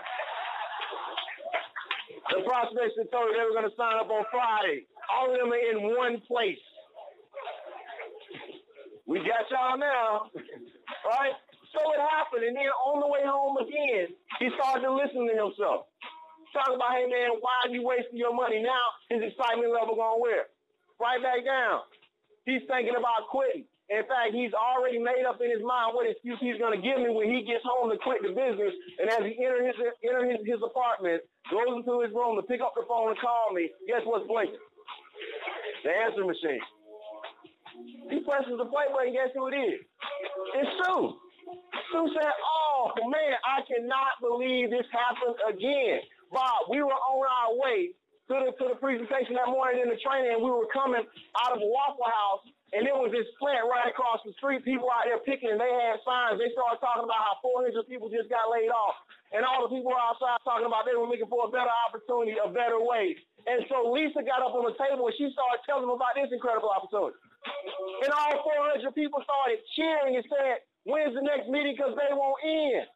The 2.31 2.41
prospects 2.47 2.95
that 2.97 3.11
told 3.11 3.29
you 3.31 3.37
they 3.37 3.45
were 3.47 3.57
going 3.57 3.69
to 3.69 3.77
sign 3.77 3.99
up 3.99 4.09
on 4.09 4.23
Friday. 4.31 4.87
All 5.11 5.29
of 5.31 5.37
them 5.37 5.51
are 5.51 5.65
in 5.71 5.83
one 5.95 6.21
place. 6.27 6.61
We 9.07 9.19
got 9.19 9.47
y'all 9.51 9.77
now. 9.77 10.31
right? 11.11 11.35
So 11.75 11.79
it 11.91 12.01
happened. 12.01 12.47
And 12.47 12.55
then 12.55 12.71
on 12.87 12.99
the 13.03 13.09
way 13.11 13.23
home 13.23 13.57
again, 13.59 14.15
he 14.39 14.47
started 14.59 14.87
to 14.87 14.93
listen 14.95 15.27
to 15.27 15.35
himself. 15.35 15.87
Talking 16.55 16.75
about, 16.75 16.95
hey 16.99 17.07
man, 17.07 17.39
why 17.39 17.55
are 17.67 17.71
you 17.71 17.83
wasting 17.83 18.19
your 18.19 18.35
money? 18.35 18.59
Now 18.63 18.85
his 19.07 19.23
excitement 19.23 19.71
level 19.71 19.95
going 19.95 20.19
where? 20.19 20.51
Right 20.99 21.23
back 21.23 21.43
down. 21.47 21.87
He's 22.45 22.63
thinking 22.67 22.95
about 22.99 23.31
quitting. 23.31 23.70
In 23.91 24.07
fact, 24.07 24.31
he's 24.31 24.55
already 24.55 25.03
made 25.03 25.27
up 25.27 25.43
in 25.43 25.51
his 25.51 25.59
mind 25.59 25.91
what 25.91 26.07
excuse 26.07 26.39
he's 26.39 26.55
going 26.55 26.71
to 26.71 26.79
give 26.79 26.95
me 27.03 27.11
when 27.11 27.27
he 27.27 27.43
gets 27.43 27.59
home 27.67 27.91
to 27.91 27.99
quit 27.99 28.23
the 28.23 28.31
business. 28.31 28.71
And 28.95 29.11
as 29.11 29.19
he 29.27 29.35
enters 29.43 29.75
his, 29.75 29.91
enter 30.07 30.23
his, 30.23 30.39
his 30.47 30.63
apartment, 30.63 31.19
goes 31.51 31.75
into 31.75 31.99
his 31.99 32.15
room 32.15 32.39
to 32.39 32.45
pick 32.47 32.63
up 32.63 32.71
the 32.71 32.87
phone 32.87 33.11
and 33.11 33.19
call 33.19 33.51
me, 33.51 33.67
guess 33.91 33.99
what's 34.07 34.23
blinking? 34.31 34.63
The 35.83 35.91
answer 35.91 36.23
machine. 36.23 36.63
He 38.07 38.23
presses 38.23 38.55
the 38.55 38.67
play 38.71 38.87
button, 38.95 39.11
guess 39.11 39.35
who 39.35 39.51
it 39.51 39.59
is? 39.59 39.83
It's 40.55 40.71
Sue. 40.87 41.19
Sue 41.91 42.07
said, 42.15 42.31
oh, 42.31 42.95
man, 43.11 43.35
I 43.43 43.59
cannot 43.67 44.23
believe 44.23 44.71
this 44.71 44.87
happened 44.95 45.35
again. 45.51 45.99
Bob, 46.31 46.71
we 46.71 46.79
were 46.79 46.95
on 46.95 47.27
our 47.27 47.51
way 47.59 47.91
to 48.31 48.35
the, 48.39 48.49
to 48.55 48.71
the 48.71 48.79
presentation 48.79 49.35
that 49.35 49.51
morning 49.51 49.83
in 49.83 49.91
the 49.91 49.99
training, 49.99 50.31
and 50.31 50.39
we 50.39 50.47
were 50.47 50.71
coming 50.71 51.03
out 51.43 51.51
of 51.51 51.59
a 51.59 51.67
Waffle 51.67 52.07
House 52.07 52.47
and 52.71 52.87
there 52.87 52.95
was 52.95 53.11
this 53.11 53.27
plant 53.35 53.67
right 53.67 53.91
across 53.91 54.23
the 54.23 54.31
street. 54.39 54.63
People 54.63 54.87
out 54.87 55.03
there 55.03 55.19
picking, 55.27 55.51
and 55.51 55.59
they 55.59 55.67
had 55.67 55.99
signs. 56.07 56.39
They 56.39 56.47
started 56.55 56.79
talking 56.79 57.03
about 57.03 57.19
how 57.19 57.43
400 57.43 57.75
people 57.83 58.07
just 58.07 58.31
got 58.31 58.47
laid 58.47 58.71
off. 58.71 58.95
And 59.35 59.43
all 59.43 59.67
the 59.67 59.71
people 59.71 59.91
outside 59.91 60.39
talking 60.47 60.67
about 60.67 60.87
they 60.87 60.95
were 60.95 61.07
looking 61.07 61.27
for 61.27 61.47
a 61.47 61.51
better 61.51 61.71
opportunity, 61.87 62.39
a 62.39 62.47
better 62.51 62.79
way. 62.79 63.15
And 63.47 63.63
so 63.67 63.91
Lisa 63.91 64.23
got 64.23 64.43
up 64.43 64.55
on 64.55 64.67
the 64.67 64.75
table 64.75 65.07
and 65.07 65.15
she 65.15 65.31
started 65.31 65.63
telling 65.63 65.87
them 65.87 65.95
about 65.95 66.15
this 66.15 66.31
incredible 66.31 66.71
opportunity. 66.71 67.15
And 68.03 68.11
all 68.11 68.43
400 68.43 68.83
people 68.91 69.23
started 69.23 69.63
cheering 69.75 70.19
and 70.19 70.25
said, 70.27 70.63
when's 70.83 71.15
the 71.15 71.23
next 71.23 71.47
meeting 71.47 71.75
because 71.75 71.95
they 71.95 72.11
won't 72.11 72.39
end. 72.43 72.87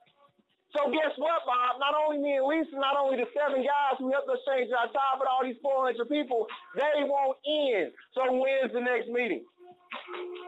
So 0.75 0.91
guess 0.91 1.15
what, 1.15 1.47
Bob? 1.47 1.79
Not 1.79 1.95
only 1.95 2.19
me 2.19 2.35
and 2.35 2.47
Lisa, 2.51 2.75
not 2.75 2.99
only 2.99 3.15
the 3.15 3.31
seven 3.31 3.63
guys 3.63 3.95
who 3.95 4.11
helped 4.11 4.27
us 4.27 4.43
change 4.43 4.67
our 4.75 4.91
job, 4.91 5.23
but 5.23 5.31
all 5.31 5.39
these 5.39 5.55
400 5.63 6.03
people, 6.11 6.51
they 6.75 7.07
won't 7.07 7.39
end. 7.47 7.95
So 8.11 8.27
when's 8.27 8.75
the 8.75 8.83
next 8.83 9.07
meeting? 9.07 9.47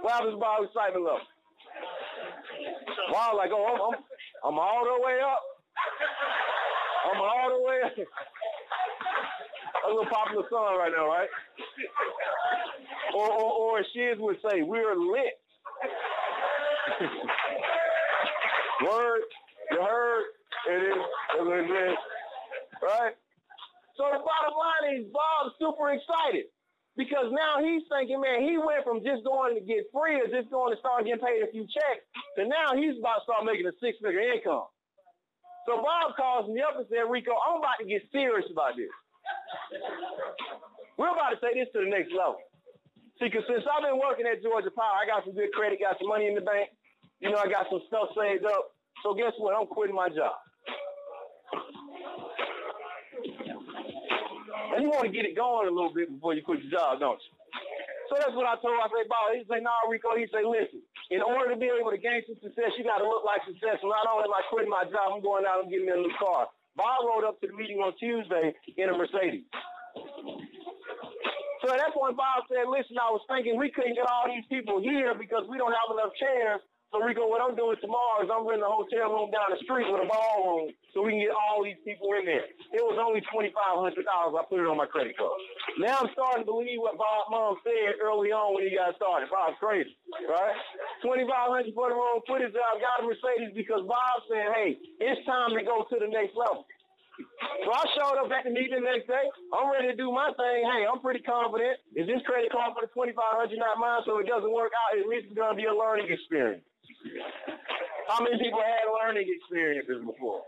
What 0.01 0.13
happens 0.13 0.34
to 0.34 0.38
Bob 0.38 0.63
excitement 0.63 1.06
level? 1.06 1.22
Bob 3.12 3.36
like, 3.36 3.51
oh, 3.51 3.66
I'm, 3.66 3.82
I'm, 3.82 4.00
I'm 4.54 4.60
all 4.60 4.84
the 4.86 5.06
way 5.06 5.20
up. 5.22 5.42
I'm 7.12 7.22
all 7.22 7.50
the 7.50 7.62
way 7.63 7.82
up. 7.86 7.94
A 9.86 9.89
little 9.89 10.06
popular 10.06 10.44
song 10.50 10.77
right 10.77 10.92
now, 10.96 11.08
right? 11.08 11.30
Or, 13.16 13.32
or, 13.32 13.51
or 13.54 13.80
as 13.80 13.86
Shiz 13.94 14.18
would 14.20 14.38
say, 14.42 14.62
we're 14.62 14.96
lit. 14.96 15.39
Word, 18.84 19.22
you 19.72 19.82
heard, 19.82 20.24
it 20.70 20.84
is, 20.84 21.04
it 21.39 21.92
is, 21.92 21.98
right? 22.82 23.16
So 23.96 24.04
the 24.12 24.20
bottom 24.20 24.54
line 24.58 25.00
is 25.00 25.06
Bob's 25.12 25.56
super 25.60 25.92
excited 25.92 26.46
because 26.98 27.30
now 27.30 27.62
he's 27.62 27.86
thinking, 27.88 28.20
man, 28.20 28.42
he 28.42 28.58
went 28.58 28.82
from 28.82 29.06
just 29.06 29.22
going 29.22 29.54
to 29.54 29.62
get 29.62 29.86
free 29.94 30.18
or 30.18 30.25
just 30.27 30.50
going 30.50 30.74
to 30.74 30.80
start 30.82 31.06
getting 31.06 31.22
paid 31.22 31.46
a 31.46 31.50
few 31.54 31.70
checks 31.70 32.01
to 32.36 32.50
now 32.50 32.74
he's 32.74 32.98
about 32.98 33.22
to 33.22 33.30
start 33.30 33.46
making 33.46 33.70
a 33.70 33.75
six-figure 33.77 34.20
income. 34.34 34.66
So 35.70 35.77
Bob 35.77 36.18
calls 36.18 36.50
me 36.50 36.60
up 36.66 36.75
and 36.75 36.89
said, 36.89 37.06
Rico, 37.06 37.38
I'm 37.38 37.62
about 37.62 37.77
to 37.80 37.86
get 37.86 38.01
serious 38.10 38.50
about 38.50 38.74
this. 38.74 38.89
We're 40.98 41.13
about 41.13 41.38
to 41.38 41.39
take 41.44 41.54
this 41.54 41.70
to 41.77 41.86
the 41.86 41.92
next 41.92 42.10
level. 42.10 42.42
See, 43.22 43.30
because 43.30 43.46
since 43.46 43.62
I've 43.70 43.86
been 43.86 44.01
working 44.01 44.25
at 44.25 44.42
Georgia 44.42 44.74
Power, 44.74 44.98
I 44.98 45.06
got 45.06 45.22
some 45.25 45.38
good 45.38 45.54
credit, 45.54 45.77
got 45.84 46.01
some 46.01 46.10
money 46.10 46.25
in 46.25 46.34
the 46.34 46.42
bank. 46.42 46.74
You 47.20 47.30
know, 47.30 47.38
I 47.38 47.50
got 47.50 47.70
some 47.70 47.82
stuff 47.86 48.10
saved 48.18 48.46
up. 48.46 48.74
So 49.04 49.13
guess 49.13 49.34
what? 49.38 49.54
I'm 49.54 49.68
quitting 49.70 49.94
my 49.94 50.10
job. 50.10 50.34
You 54.77 54.89
want 54.93 55.10
to 55.10 55.13
get 55.13 55.25
it 55.25 55.36
going 55.36 55.67
a 55.67 55.74
little 55.74 55.93
bit 55.93 56.10
before 56.10 56.34
you 56.38 56.46
quit 56.46 56.62
your 56.62 56.72
job, 56.72 57.01
don't 57.01 57.17
you? 57.17 57.34
So 58.07 58.15
that's 58.15 58.31
what 58.38 58.48
I 58.48 58.55
told 58.63 58.79
him. 58.79 58.84
I 58.86 58.89
said, 58.93 59.07
Bob, 59.12 59.36
he 59.36 59.43
said, 59.43 59.62
nah, 59.65 59.84
Rico. 59.91 60.15
He 60.15 60.29
said, 60.31 60.48
listen, 60.48 60.79
in 61.12 61.19
order 61.19 61.51
to 61.51 61.60
be 61.60 61.67
able 61.67 61.91
to 61.91 62.00
gain 62.00 62.24
some 62.24 62.39
success, 62.39 62.72
you 62.79 62.88
got 62.88 63.03
to 63.03 63.07
look 63.07 63.27
like 63.27 63.43
success. 63.43 63.84
Not 63.84 64.07
only 64.07 64.31
am 64.31 64.36
I 64.36 64.43
quitting 64.48 64.72
my 64.72 64.88
job, 64.88 65.12
I'm 65.12 65.24
going 65.24 65.43
out 65.43 65.65
and 65.65 65.67
getting 65.67 65.89
me 65.89 65.93
a 65.96 66.00
new 66.00 66.15
car. 66.15 66.48
Bob 66.79 67.03
rode 67.03 67.25
up 67.27 67.41
to 67.41 67.48
the 67.50 67.55
meeting 67.57 67.81
on 67.84 67.91
Tuesday 68.00 68.55
in 68.77 68.88
a 68.88 68.96
Mercedes. 68.96 69.50
So 71.65 71.74
at 71.74 71.81
that 71.81 71.91
point, 71.91 72.15
Bob 72.15 72.46
said, 72.48 72.69
listen, 72.69 72.96
I 73.01 73.10
was 73.12 73.25
thinking 73.27 73.57
we 73.57 73.74
couldn't 73.74 73.98
get 73.98 74.05
all 74.07 74.29
these 74.29 74.46
people 74.48 74.79
here 74.79 75.17
because 75.17 75.43
we 75.50 75.57
don't 75.57 75.74
have 75.74 75.89
enough 75.91 76.13
chairs 76.15 76.62
so 76.88 77.03
Rico, 77.03 77.27
what 77.27 77.44
I'm 77.44 77.51
doing 77.60 77.75
tomorrow 77.84 78.24
is 78.24 78.32
I'm 78.32 78.48
renting 78.48 78.63
a 78.63 78.72
hotel 78.72 79.12
room 79.12 79.27
down 79.27 79.51
the 79.51 79.60
street 79.67 79.91
with 79.91 80.01
a 80.01 80.08
ballroom 80.08 80.72
so 80.96 81.03
we 81.03 81.20
can 81.20 81.22
get 81.27 81.36
all 81.36 81.60
these 81.60 81.75
people 81.84 82.08
in 82.15 82.24
there. 82.24 82.48
It 82.48 82.79
was 82.79 82.96
only 82.96 83.20
twenty 83.27 83.51
five 83.51 83.75
hundred 83.75 84.08
dollars. 84.08 84.39
I 84.39 84.48
put 84.48 84.63
it 84.63 84.72
on 84.72 84.79
my 84.79 84.88
credit 84.88 85.20
card. 85.20 85.36
Now 85.84 86.00
I'm 86.00 86.10
starting 86.15 86.48
to 86.48 86.50
believe 86.50 86.79
what 86.79 86.96
Bob 86.96 87.27
Mom 87.27 87.60
said 87.67 88.00
early 88.00 88.32
on 88.32 88.56
when 88.56 88.72
he 88.72 88.72
got 88.72 88.96
started. 88.96 89.27
Bob's 89.27 89.60
crazy, 89.60 89.91
right? 90.32 90.56
Twenty 91.03 91.27
five 91.27 91.51
hundred 91.51 91.75
for 91.75 91.91
the 91.91 91.98
room, 92.00 92.24
put 92.24 92.39
his 92.39 92.56
out, 92.56 92.79
got 92.79 93.03
a 93.03 93.06
Mercedes 93.06 93.51
because 93.51 93.84
Bob 93.84 94.24
said, 94.32 94.48
hey, 94.56 94.79
it's 95.03 95.20
time 95.27 95.60
to 95.60 95.62
go 95.67 95.84
to 95.91 95.96
the 96.00 96.08
next 96.08 96.39
level. 96.39 96.63
So 97.65 97.70
I 97.74 97.84
showed 97.98 98.17
up 98.22 98.29
at 98.32 98.46
the 98.46 98.53
meeting 98.53 98.77
the 98.79 98.86
next 98.86 99.10
day. 99.10 99.25
I'm 99.51 99.72
ready 99.74 99.89
to 99.89 99.98
do 99.98 100.12
my 100.13 100.29
thing. 100.38 100.70
Hey, 100.70 100.86
I'm 100.86 101.01
pretty 101.01 101.22
confident. 101.25 101.82
Is 101.98 102.06
this 102.06 102.22
credit 102.25 102.51
card 102.53 102.77
for 102.77 102.86
the 102.86 102.91
2500 102.94 103.58
not 103.58 103.82
mine? 103.82 104.06
So 104.06 104.22
it 104.22 104.29
doesn't 104.29 104.53
work 104.53 104.72
out. 104.72 104.98
At 105.00 105.10
least 105.10 105.27
it's 105.29 105.38
going 105.38 105.51
to 105.51 105.58
be 105.58 105.65
a 105.65 105.74
learning 105.74 106.08
experience. 106.13 106.62
How 108.08 108.24
many 108.24 108.39
people 108.39 108.63
had 108.63 108.88
learning 108.89 109.27
experiences 109.27 110.01
before? 110.06 110.44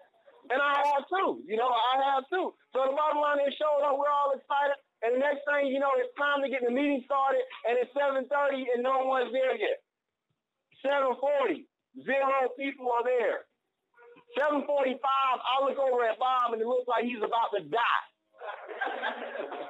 And 0.49 0.57
I 0.57 0.81
have 0.95 1.05
too. 1.05 1.43
You 1.45 1.57
know, 1.59 1.69
I 1.69 2.01
have 2.15 2.25
too. 2.31 2.55
So 2.73 2.77
the 2.89 2.95
bottom 2.95 3.21
line 3.21 3.43
is 3.45 3.53
showing 3.59 3.85
up, 3.85 3.99
we're 3.99 4.09
all 4.09 4.33
excited. 4.33 4.79
And 5.05 5.15
the 5.15 5.21
next 5.21 5.45
thing 5.45 5.69
you 5.69 5.79
know, 5.79 5.93
it's 5.95 6.11
time 6.17 6.41
to 6.43 6.49
get 6.49 6.65
the 6.65 6.73
meeting 6.73 7.05
started, 7.05 7.39
and 7.69 7.79
it's 7.79 7.91
7.30 7.95 8.27
and 8.75 8.83
no 8.83 9.07
one's 9.07 9.31
there 9.31 9.55
yet. 9.55 9.79
7.40, 10.83 11.63
zero 12.03 12.51
people 12.59 12.91
are 12.91 13.05
there. 13.05 13.47
7.45, 14.35 14.99
I 14.99 15.55
look 15.63 15.79
over 15.79 16.03
at 16.03 16.19
Bob, 16.19 16.51
and 16.53 16.61
it 16.61 16.67
looks 16.67 16.87
like 16.87 17.03
he's 17.03 17.23
about 17.23 17.51
to 17.55 17.63
die. 17.63 18.05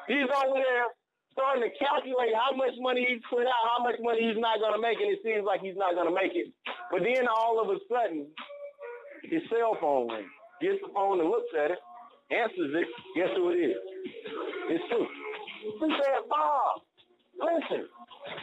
he's 0.08 0.30
over 0.30 0.58
there 0.58 0.90
starting 1.40 1.64
to 1.64 1.72
calculate 1.80 2.36
how 2.36 2.52
much 2.52 2.76
money 2.84 3.08
he's 3.08 3.24
put 3.32 3.48
out, 3.48 3.64
how 3.72 3.80
much 3.80 3.96
money 4.04 4.28
he's 4.28 4.36
not 4.36 4.60
going 4.60 4.76
to 4.76 4.82
make, 4.84 5.00
and 5.00 5.08
it 5.08 5.24
seems 5.24 5.48
like 5.48 5.64
he's 5.64 5.80
not 5.80 5.96
going 5.96 6.12
to 6.12 6.14
make 6.14 6.36
it. 6.36 6.52
But 6.92 7.08
then 7.08 7.32
all 7.32 7.64
of 7.64 7.72
a 7.72 7.80
sudden, 7.88 8.28
his 9.24 9.40
cell 9.48 9.80
phone 9.80 10.12
rings. 10.12 10.28
Gets 10.60 10.84
the 10.84 10.92
phone 10.92 11.24
and 11.24 11.32
looks 11.32 11.48
at 11.56 11.72
it, 11.72 11.80
answers 12.36 12.76
it. 12.76 12.88
Guess 13.16 13.32
who 13.40 13.56
it 13.56 13.64
is? 13.72 13.80
It's 14.76 14.84
Sue. 14.92 15.08
He 15.80 15.88
said, 15.88 16.28
Bob, 16.28 16.84
listen, 17.40 17.88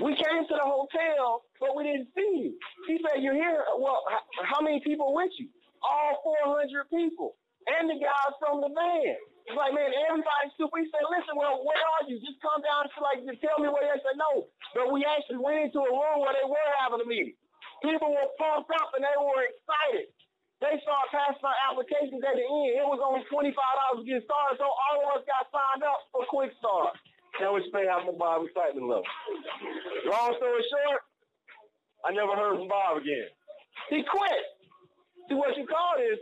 we 0.00 0.16
came 0.16 0.48
to 0.48 0.54
the 0.56 0.64
hotel, 0.64 1.44
but 1.60 1.76
we 1.76 1.84
didn't 1.84 2.08
see 2.16 2.48
you. 2.48 2.56
He 2.88 2.96
said, 3.04 3.20
you're 3.20 3.36
here. 3.36 3.68
Well, 3.76 4.00
how 4.48 4.64
many 4.64 4.80
people 4.80 5.12
with 5.12 5.28
you? 5.36 5.52
All 5.84 6.24
400 6.48 6.88
people. 6.88 7.36
And 7.68 7.90
the 7.90 8.00
guys 8.00 8.32
from 8.40 8.64
the 8.64 8.72
van. 8.72 9.20
He's 9.46 9.54
like, 9.54 9.70
man, 9.70 9.94
everybody's 10.10 10.54
super. 10.58 10.82
He 10.82 10.90
said, 10.90 11.06
listen, 11.06 11.38
well, 11.38 11.62
where 11.62 11.78
are 11.78 12.04
you? 12.10 12.18
Just 12.18 12.42
come 12.42 12.58
down 12.66 12.90
to 12.90 12.98
like, 12.98 13.22
just 13.22 13.38
tell 13.38 13.62
me 13.62 13.70
where 13.70 13.86
they 13.86 14.02
said 14.02 14.18
no. 14.18 14.50
But 14.74 14.90
we 14.90 15.06
actually 15.06 15.38
went 15.38 15.70
into 15.70 15.78
a 15.78 15.90
room 15.90 16.18
where 16.18 16.34
they 16.34 16.42
were 16.42 16.70
having 16.82 16.98
a 16.98 17.06
meeting. 17.06 17.38
People 17.78 18.10
were 18.10 18.26
pumped 18.42 18.74
up 18.74 18.90
and 18.98 19.06
they 19.06 19.14
were 19.14 19.46
excited. 19.46 20.10
They 20.58 20.72
started 20.82 21.12
passing 21.12 21.44
out 21.44 21.58
applications 21.70 22.24
at 22.24 22.34
the 22.34 22.42
end. 22.42 22.80
It 22.80 22.88
was 22.88 22.98
only 22.98 23.22
$25 23.28 23.52
to 23.52 24.02
get 24.02 24.24
started, 24.24 24.56
so 24.56 24.66
all 24.66 24.98
of 25.04 25.20
us 25.20 25.22
got 25.28 25.46
signed 25.52 25.84
up 25.84 26.00
for 26.10 26.24
Quick 26.32 26.50
Start. 26.58 26.96
Now 27.38 27.52
we 27.52 27.60
pay 27.68 27.84
out 27.84 28.08
my 28.08 28.16
Bob 28.16 28.48
excitement 28.48 28.88
level. 28.88 29.04
Long 30.08 30.32
story 30.40 30.64
short, 30.64 31.04
I 32.08 32.16
never 32.16 32.32
heard 32.32 32.56
from 32.56 32.72
Bob 32.72 32.96
again. 33.04 33.28
He 33.92 34.00
quit. 34.00 34.44
See, 35.28 35.36
what 35.36 35.52
you 35.60 35.68
call 35.68 36.00
this 36.00 36.16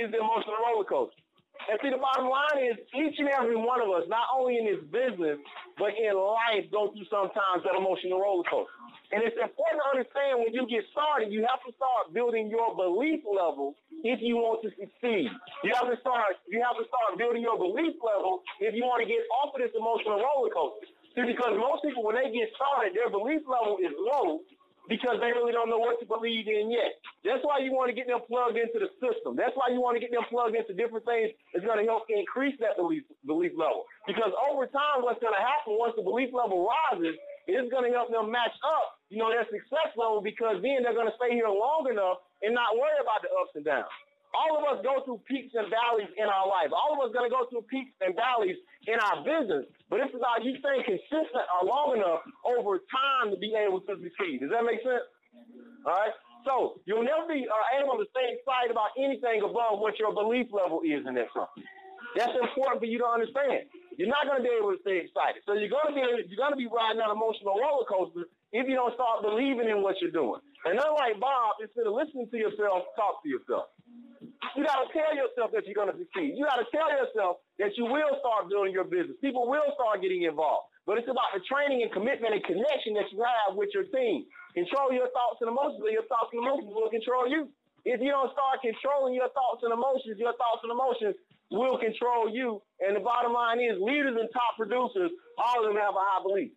is 0.00 0.08
the 0.08 0.16
emotional 0.16 0.56
roller 0.64 0.88
coaster. 0.88 1.20
And 1.68 1.76
see, 1.84 1.92
the 1.92 2.00
bottom 2.00 2.32
line 2.32 2.64
is 2.64 2.80
each 2.96 3.20
and 3.20 3.28
every 3.28 3.52
one 3.52 3.84
of 3.84 3.92
us, 3.92 4.08
not 4.08 4.24
only 4.32 4.56
in 4.56 4.64
this 4.64 4.80
business, 4.88 5.36
but 5.76 5.92
in 5.92 6.16
life, 6.16 6.64
go 6.72 6.88
through 6.96 7.04
sometimes 7.12 7.60
that 7.68 7.76
emotional 7.76 8.24
roller 8.24 8.44
coaster. 8.48 8.72
And 9.12 9.20
it's 9.20 9.36
important 9.36 9.84
to 9.84 9.86
understand 9.92 10.40
when 10.40 10.52
you 10.56 10.64
get 10.64 10.84
started, 10.92 11.28
you 11.28 11.44
have 11.44 11.60
to 11.68 11.72
start 11.76 12.12
building 12.16 12.48
your 12.48 12.72
belief 12.72 13.20
level 13.24 13.76
if 14.00 14.20
you 14.24 14.40
want 14.40 14.64
to 14.64 14.72
succeed. 14.80 15.28
You 15.64 15.72
have 15.76 15.92
to 15.92 15.96
start, 16.00 16.40
you 16.48 16.60
have 16.64 16.76
to 16.80 16.88
start 16.88 17.20
building 17.20 17.44
your 17.44 17.60
belief 17.60 18.00
level 18.00 18.44
if 18.60 18.72
you 18.72 18.84
want 18.88 19.04
to 19.04 19.08
get 19.08 19.20
off 19.40 19.52
of 19.52 19.60
this 19.60 19.72
emotional 19.76 20.24
roller 20.24 20.52
coaster. 20.52 20.88
See, 21.16 21.24
because 21.24 21.52
most 21.56 21.84
people, 21.84 22.04
when 22.04 22.16
they 22.16 22.32
get 22.32 22.52
started, 22.56 22.96
their 22.96 23.08
belief 23.12 23.44
level 23.48 23.76
is 23.80 23.92
low 23.96 24.44
because 24.88 25.20
they 25.20 25.30
really 25.36 25.52
don't 25.52 25.68
know 25.68 25.78
what 25.78 26.00
to 26.00 26.06
believe 26.08 26.48
in 26.48 26.72
yet. 26.72 26.96
That's 27.22 27.44
why 27.44 27.60
you 27.60 27.70
want 27.76 27.92
to 27.92 27.96
get 27.96 28.08
them 28.08 28.24
plugged 28.24 28.56
into 28.56 28.80
the 28.80 28.88
system. 28.98 29.36
That's 29.36 29.52
why 29.54 29.68
you 29.68 29.84
want 29.84 30.00
to 30.00 30.02
get 30.02 30.10
them 30.10 30.24
plugged 30.32 30.56
into 30.56 30.72
different 30.72 31.04
things 31.04 31.36
that's 31.52 31.64
going 31.64 31.78
to 31.78 31.86
help 31.86 32.08
increase 32.08 32.56
that 32.64 32.80
belief 32.80 33.04
belief 33.28 33.52
level. 33.52 33.84
Because 34.08 34.32
over 34.48 34.64
time, 34.66 35.04
what's 35.04 35.20
going 35.20 35.36
to 35.36 35.44
happen 35.44 35.76
once 35.76 35.92
the 35.94 36.02
belief 36.02 36.32
level 36.32 36.64
rises 36.64 37.20
is 37.48 37.68
going 37.68 37.84
to 37.84 37.92
help 37.92 38.08
them 38.12 38.32
match 38.32 38.56
up, 38.64 39.00
you 39.08 39.20
know, 39.20 39.28
their 39.28 39.44
success 39.48 39.92
level 39.96 40.20
because 40.20 40.60
then 40.64 40.84
they're 40.84 40.96
going 40.96 41.08
to 41.08 41.16
stay 41.16 41.32
here 41.32 41.48
long 41.48 41.88
enough 41.88 42.24
and 42.44 42.52
not 42.52 42.76
worry 42.76 42.96
about 43.00 43.20
the 43.24 43.30
ups 43.40 43.52
and 43.56 43.64
downs. 43.64 43.92
All 44.36 44.60
of 44.60 44.62
us 44.68 44.78
go 44.84 45.00
through 45.04 45.20
peaks 45.24 45.54
and 45.56 45.68
valleys 45.72 46.10
in 46.16 46.28
our 46.28 46.46
life. 46.46 46.68
All 46.72 46.96
of 46.96 47.00
us 47.00 47.14
going 47.16 47.28
to 47.28 47.32
go 47.32 47.48
through 47.48 47.64
peaks 47.68 47.92
and 48.00 48.12
valleys 48.12 48.56
in 48.86 49.00
our 49.00 49.24
business. 49.24 49.64
But 49.88 50.04
it's 50.04 50.14
about 50.14 50.44
you 50.44 50.56
staying 50.60 50.84
consistent 50.84 51.46
or 51.56 51.64
long 51.64 51.96
enough 51.96 52.22
over 52.44 52.80
time 52.92 53.32
to 53.32 53.38
be 53.40 53.56
able 53.56 53.80
to 53.88 53.96
succeed. 53.96 54.44
Does 54.44 54.52
that 54.52 54.64
make 54.64 54.84
sense? 54.84 55.04
All 55.88 55.96
right. 55.96 56.12
So 56.44 56.80
you'll 56.84 57.04
never 57.04 57.26
be 57.26 57.48
uh, 57.48 57.82
able 57.82 57.98
to 57.98 58.06
stay 58.14 58.36
excited 58.36 58.70
about 58.70 58.94
anything 58.96 59.42
above 59.42 59.80
what 59.80 59.98
your 59.98 60.14
belief 60.14 60.48
level 60.52 60.80
is 60.84 61.02
in 61.04 61.12
that 61.16 61.32
something. 61.34 61.64
That's 62.16 62.32
important 62.40 62.80
for 62.80 62.88
you 62.88 62.98
to 63.04 63.08
understand. 63.08 63.68
You're 63.98 64.08
not 64.08 64.24
going 64.24 64.38
to 64.38 64.46
be 64.46 64.54
able 64.54 64.72
to 64.72 64.80
stay 64.80 65.02
excited. 65.02 65.42
So 65.44 65.58
you're 65.58 65.72
going 65.72 65.90
to 65.90 65.96
be 65.96 66.00
you're 66.30 66.40
going 66.40 66.54
to 66.54 66.60
be 66.60 66.70
riding 66.70 67.02
that 67.02 67.10
emotional 67.10 67.58
roller 67.58 67.84
coaster 67.84 68.30
if 68.54 68.64
you 68.64 68.78
don't 68.78 68.94
start 68.94 69.26
believing 69.26 69.68
in 69.68 69.82
what 69.82 69.98
you're 70.00 70.14
doing. 70.14 70.40
And 70.64 70.78
unlike 70.78 71.20
Bob, 71.20 71.60
instead 71.60 71.84
of 71.84 71.92
listening 71.92 72.30
to 72.30 72.38
yourself, 72.38 72.88
talk 72.96 73.20
to 73.22 73.28
yourself. 73.28 73.68
You 74.54 74.62
got 74.62 74.86
to 74.86 74.88
tell 74.94 75.12
yourself 75.14 75.50
that 75.50 75.66
you're 75.66 75.74
going 75.78 75.90
to 75.90 75.98
succeed. 75.98 76.38
You 76.38 76.46
got 76.46 76.62
to 76.62 76.68
tell 76.70 76.86
yourself 76.90 77.42
that 77.58 77.74
you 77.74 77.90
will 77.90 78.14
start 78.22 78.46
building 78.46 78.70
your 78.70 78.86
business. 78.86 79.18
People 79.18 79.50
will 79.50 79.66
start 79.74 79.98
getting 80.02 80.22
involved. 80.22 80.70
But 80.86 80.96
it's 81.02 81.10
about 81.10 81.34
the 81.34 81.42
training 81.44 81.82
and 81.84 81.90
commitment 81.92 82.32
and 82.32 82.42
connection 82.46 82.96
that 82.96 83.10
you 83.12 83.20
have 83.20 83.58
with 83.58 83.68
your 83.74 83.84
team. 83.90 84.24
Control 84.54 84.94
your 84.94 85.10
thoughts 85.12 85.42
and 85.42 85.50
emotions, 85.50 85.82
or 85.84 85.90
your 85.92 86.06
thoughts 86.08 86.32
and 86.32 86.40
emotions 86.40 86.70
will 86.72 86.88
control 86.88 87.28
you. 87.28 87.50
If 87.84 88.00
you 88.00 88.10
don't 88.10 88.32
start 88.32 88.62
controlling 88.64 89.14
your 89.14 89.28
thoughts 89.34 89.62
and 89.66 89.72
emotions, 89.74 90.16
your 90.16 90.32
thoughts 90.38 90.62
and 90.64 90.72
emotions 90.72 91.14
will 91.50 91.76
control 91.78 92.30
you. 92.30 92.62
And 92.80 92.96
the 92.96 93.04
bottom 93.04 93.32
line 93.32 93.60
is 93.60 93.76
leaders 93.80 94.16
and 94.18 94.28
top 94.32 94.56
producers, 94.56 95.10
all 95.36 95.60
of 95.60 95.68
them 95.68 95.78
have 95.78 95.94
a 95.94 96.02
high 96.02 96.22
belief. 96.22 96.52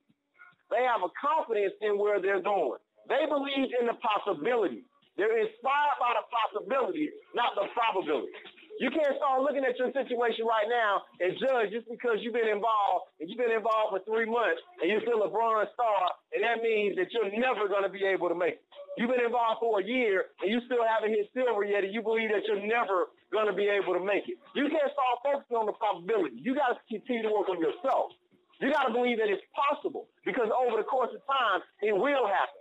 They 0.70 0.88
have 0.88 1.04
a 1.04 1.12
confidence 1.20 1.74
in 1.82 1.98
where 2.00 2.22
they're 2.22 2.42
going. 2.42 2.80
They 3.10 3.28
believe 3.28 3.74
in 3.76 3.88
the 3.88 3.98
possibility. 4.00 4.88
They're 5.20 5.38
inspired 5.38 5.98
by 6.00 6.16
the 6.16 6.24
possibility, 6.32 7.12
not 7.36 7.54
the 7.56 7.68
probability. 7.76 8.32
You 8.80 8.90
can't 8.90 9.14
start 9.20 9.46
looking 9.46 9.62
at 9.62 9.78
your 9.78 9.94
situation 9.94 10.48
right 10.48 10.66
now 10.66 11.06
and 11.22 11.38
judge 11.38 11.70
just 11.70 11.86
because 11.86 12.18
you've 12.24 12.34
been 12.34 12.50
involved 12.50 13.14
and 13.20 13.30
you've 13.30 13.38
been 13.38 13.54
involved 13.54 13.94
for 13.94 14.02
three 14.08 14.26
months 14.26 14.58
and 14.82 14.90
you're 14.90 15.04
still 15.06 15.22
a 15.22 15.30
bronze 15.30 15.70
star, 15.78 16.10
and 16.34 16.42
that 16.42 16.64
means 16.66 16.98
that 16.98 17.14
you're 17.14 17.30
never 17.38 17.70
going 17.70 17.86
to 17.86 17.94
be 17.94 18.02
able 18.08 18.32
to 18.32 18.38
make 18.38 18.58
it. 18.58 18.66
You've 18.98 19.14
been 19.14 19.22
involved 19.22 19.62
for 19.62 19.80
a 19.80 19.86
year 19.86 20.34
and 20.42 20.50
you 20.50 20.64
still 20.66 20.82
haven't 20.82 21.14
hit 21.14 21.30
silver 21.36 21.62
yet, 21.62 21.86
and 21.86 21.94
you 21.94 22.02
believe 22.02 22.32
that 22.34 22.48
you're 22.50 22.64
never 22.64 23.12
going 23.30 23.46
to 23.46 23.54
be 23.54 23.70
able 23.70 23.94
to 23.94 24.02
make 24.02 24.26
it. 24.32 24.40
You 24.56 24.66
can't 24.72 24.90
start 24.90 25.16
focusing 25.22 25.60
on 25.60 25.68
the 25.70 25.76
probability. 25.78 26.40
You 26.40 26.56
got 26.56 26.74
to 26.74 26.82
continue 26.90 27.28
to 27.28 27.34
work 27.36 27.52
on 27.52 27.60
yourself. 27.62 28.16
You 28.58 28.70
got 28.70 28.90
to 28.90 28.94
believe 28.94 29.18
that 29.18 29.30
it's 29.30 29.42
possible 29.54 30.10
because 30.26 30.50
over 30.54 30.78
the 30.78 30.88
course 30.88 31.10
of 31.14 31.22
time, 31.26 31.62
it 31.82 31.94
will 31.94 32.26
happen. 32.26 32.61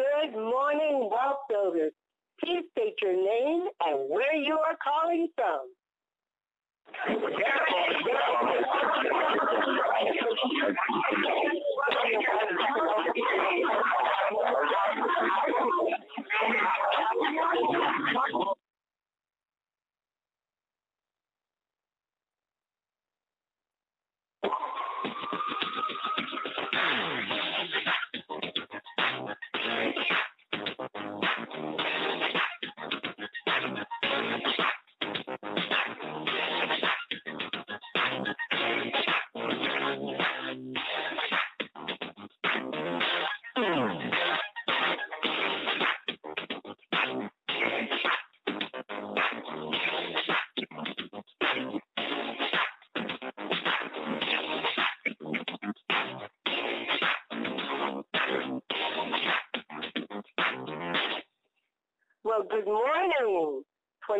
Good 0.00 0.32
morning, 0.32 1.10
wealth 1.12 1.40
builders. 1.50 1.92
Please 2.42 2.64
state 2.72 2.94
your 3.02 3.12
name 3.12 3.68
and 3.82 4.08
where 4.08 4.34
you 4.34 4.54
are 4.54 4.76
calling 4.82 5.28
from. 5.36 5.68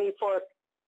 24 0.01 0.41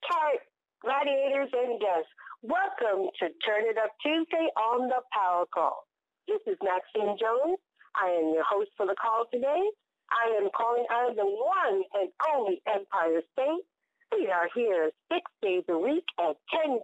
Carat 0.10 0.42
gladiators 0.82 1.54
and 1.54 1.78
guests. 1.78 2.10
Welcome 2.42 3.14
to 3.22 3.30
Turn 3.46 3.70
It 3.70 3.78
Up 3.78 3.94
Tuesday 4.02 4.50
on 4.58 4.90
the 4.90 5.06
Power 5.14 5.46
Call. 5.54 5.86
This 6.26 6.42
is 6.50 6.58
Maxine 6.66 7.14
Jones. 7.22 7.62
I 7.94 8.10
am 8.10 8.34
your 8.34 8.42
host 8.42 8.74
for 8.74 8.90
the 8.90 8.98
call 8.98 9.30
today. 9.30 9.62
I 10.10 10.34
am 10.42 10.50
calling 10.58 10.90
out 10.90 11.14
of 11.14 11.16
the 11.16 11.30
one 11.30 11.86
and 11.94 12.10
only 12.34 12.58
Empire 12.66 13.22
State. 13.38 13.62
We 14.18 14.34
are 14.34 14.50
here 14.58 14.90
six 15.14 15.22
days 15.46 15.62
a 15.70 15.78
week 15.78 16.10
at 16.18 16.34
10:45 16.50 16.82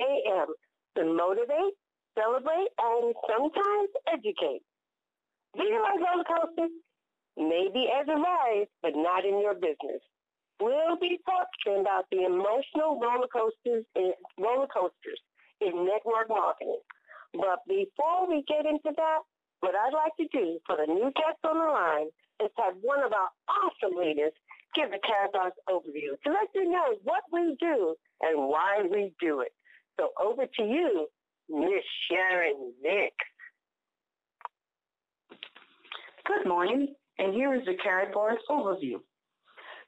a.m. 0.00 0.48
to 0.96 1.02
motivate, 1.04 1.76
celebrate, 2.16 2.72
and 2.80 3.12
sometimes 3.28 3.92
educate. 4.08 4.64
You 5.60 5.76
like 5.76 6.00
roller 6.00 6.24
coasters? 6.24 6.72
Maybe 7.36 7.92
as 7.92 8.08
a 8.08 8.16
ride, 8.16 8.72
but 8.80 8.96
not 8.96 9.26
in 9.28 9.44
your 9.44 9.52
business. 9.52 10.00
We'll 10.60 10.98
be 11.00 11.18
talking 11.26 11.80
about 11.80 12.06
the 12.10 12.24
emotional 12.24 13.00
roller 13.00 13.26
coasters 13.26 13.84
in 13.96 14.12
roller 14.38 14.68
coasters 14.68 15.20
in 15.60 15.84
network 15.84 16.28
marketing. 16.28 16.80
But 17.34 17.66
before 17.66 18.28
we 18.28 18.44
get 18.46 18.66
into 18.66 18.94
that, 18.94 19.18
what 19.60 19.74
I'd 19.74 19.92
like 19.92 20.14
to 20.20 20.28
do 20.32 20.58
for 20.66 20.76
the 20.76 20.86
new 20.86 21.10
guests 21.16 21.42
on 21.42 21.58
the 21.58 21.64
line 21.64 22.08
is 22.42 22.50
have 22.58 22.74
one 22.82 23.02
of 23.02 23.12
our 23.12 23.30
awesome 23.48 23.98
leaders 23.98 24.32
give 24.74 24.90
the 24.90 24.98
Karatbars 24.98 25.56
overview 25.68 26.14
to 26.24 26.30
let 26.30 26.48
you 26.54 26.70
know 26.70 26.94
what 27.02 27.22
we 27.32 27.56
do 27.60 27.94
and 28.20 28.48
why 28.48 28.82
we 28.90 29.12
do 29.20 29.40
it. 29.40 29.52
So 29.98 30.10
over 30.20 30.44
to 30.46 30.62
you, 30.62 31.06
Miss 31.48 31.84
Sharon 32.08 32.72
Nick. 32.82 33.14
Good 36.26 36.48
morning, 36.48 36.94
and 37.18 37.34
here 37.34 37.54
is 37.54 37.64
the 37.66 37.76
Karatbars 37.84 38.38
overview. 38.50 39.00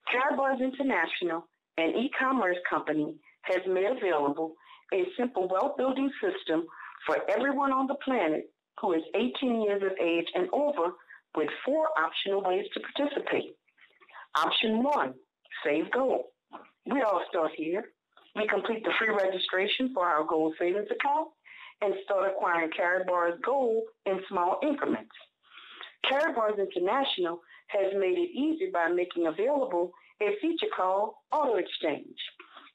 Karatbars 0.09 0.61
International, 0.61 1.47
an 1.79 1.91
e-commerce 1.91 2.57
company, 2.69 3.15
has 3.43 3.61
made 3.67 3.87
available 3.87 4.55
a 4.93 5.05
simple 5.17 5.49
wealth 5.49 5.77
building 5.77 6.11
system 6.21 6.65
for 7.07 7.19
everyone 7.29 7.73
on 7.73 7.87
the 7.87 7.97
planet 8.05 8.51
who 8.81 8.93
is 8.93 9.03
18 9.15 9.63
years 9.63 9.83
of 9.83 9.93
age 10.01 10.27
and 10.35 10.49
over 10.53 10.93
with 11.35 11.49
four 11.65 11.89
optional 11.99 12.43
ways 12.43 12.67
to 12.75 12.81
participate. 12.81 13.57
Option 14.37 14.83
one, 14.83 15.15
save 15.65 15.91
gold. 15.91 16.27
We 16.87 17.03
all 17.03 17.23
start 17.29 17.53
here. 17.57 17.85
We 18.35 18.47
complete 18.47 18.85
the 18.85 18.93
free 18.99 19.15
registration 19.15 19.93
for 19.95 20.05
our 20.05 20.25
gold 20.25 20.55
savings 20.59 20.89
account 20.91 21.29
and 21.81 21.95
start 22.05 22.31
acquiring 22.31 22.71
Karatbars 22.71 23.41
gold 23.43 23.85
in 24.05 24.21
small 24.29 24.61
increments. 24.63 25.11
Karatbars 26.05 26.59
International 26.59 27.41
has 27.69 27.93
made 27.95 28.19
it 28.19 28.31
easy 28.37 28.71
by 28.73 28.89
making 28.89 29.27
available 29.27 29.93
a 30.23 30.37
feature 30.41 30.67
called 30.75 31.15
Auto 31.33 31.57
Exchange. 31.57 32.17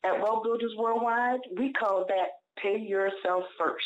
At 0.03 0.21
Wealth 0.21 0.43
Builders 0.43 0.73
Worldwide, 0.77 1.41
we 1.57 1.73
call 1.73 2.05
that 2.07 2.61
Pay 2.61 2.79
Yourself 2.79 3.43
First. 3.57 3.85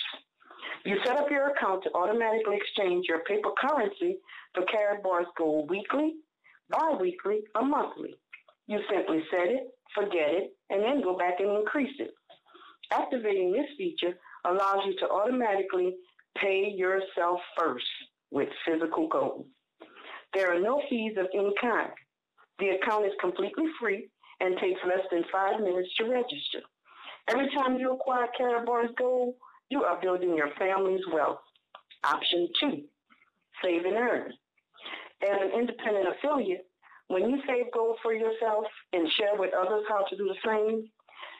You 0.85 0.97
set 1.03 1.17
up 1.17 1.29
your 1.29 1.49
account 1.49 1.83
to 1.83 1.93
automatically 1.93 2.57
exchange 2.57 3.05
your 3.07 3.23
paper 3.23 3.49
currency 3.59 4.17
for 4.53 4.63
Karatbars 4.63 5.25
Gold 5.37 5.69
weekly, 5.69 6.15
bi-weekly, 6.69 7.41
or 7.55 7.63
monthly. 7.63 8.15
You 8.67 8.79
simply 8.89 9.23
set 9.29 9.47
it, 9.47 9.67
forget 9.93 10.29
it, 10.29 10.55
and 10.69 10.83
then 10.83 11.01
go 11.01 11.17
back 11.17 11.39
and 11.39 11.49
increase 11.57 11.95
it. 11.99 12.11
Activating 12.91 13.51
this 13.51 13.67
feature 13.77 14.17
allows 14.45 14.85
you 14.85 14.95
to 14.99 15.09
automatically 15.09 15.95
pay 16.37 16.73
yourself 16.75 17.39
first 17.57 17.85
with 18.31 18.49
physical 18.67 19.07
gold. 19.07 19.45
There 20.35 20.53
are 20.53 20.59
no 20.59 20.81
fees 20.89 21.13
of 21.17 21.27
any 21.33 21.53
kind. 21.61 21.91
The 22.59 22.69
account 22.71 23.05
is 23.05 23.13
completely 23.21 23.65
free 23.79 24.09
and 24.41 24.57
takes 24.59 24.81
less 24.85 25.05
than 25.09 25.23
five 25.31 25.61
minutes 25.61 25.87
to 25.97 26.09
register. 26.09 26.59
Every 27.29 27.49
time 27.55 27.77
you 27.79 27.93
acquire 27.93 28.27
Karatbars 28.37 28.93
Gold, 28.97 29.35
you 29.69 29.83
are 29.83 29.99
building 30.01 30.35
your 30.35 30.49
family's 30.59 31.01
wealth. 31.11 31.39
Option 32.03 32.49
two, 32.59 32.83
save 33.63 33.85
and 33.85 33.95
earn. 33.95 34.33
As 35.23 35.37
an 35.41 35.57
independent 35.57 36.07
affiliate, 36.09 36.67
when 37.07 37.29
you 37.29 37.41
save 37.47 37.71
gold 37.73 37.97
for 38.03 38.13
yourself 38.13 38.65
and 38.91 39.09
share 39.13 39.35
with 39.39 39.53
others 39.53 39.85
how 39.87 40.03
to 40.03 40.17
do 40.17 40.27
the 40.27 40.35
same, 40.45 40.89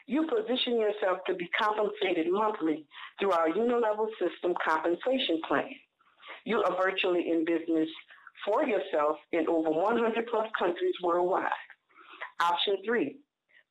you 0.06 0.26
position 0.26 0.80
yourself 0.80 1.18
to 1.26 1.34
be 1.34 1.48
compensated 1.60 2.28
monthly 2.30 2.86
through 3.20 3.32
our 3.32 3.48
unilevel 3.48 4.08
system 4.18 4.54
compensation 4.64 5.40
plan. 5.46 5.68
You 6.44 6.62
are 6.62 6.76
virtually 6.76 7.28
in 7.30 7.44
business 7.44 7.88
for 8.44 8.64
yourself 8.64 9.16
in 9.32 9.48
over 9.48 9.70
100 9.70 10.26
plus 10.26 10.48
countries 10.58 10.94
worldwide. 11.02 11.50
Option 12.40 12.76
three, 12.84 13.16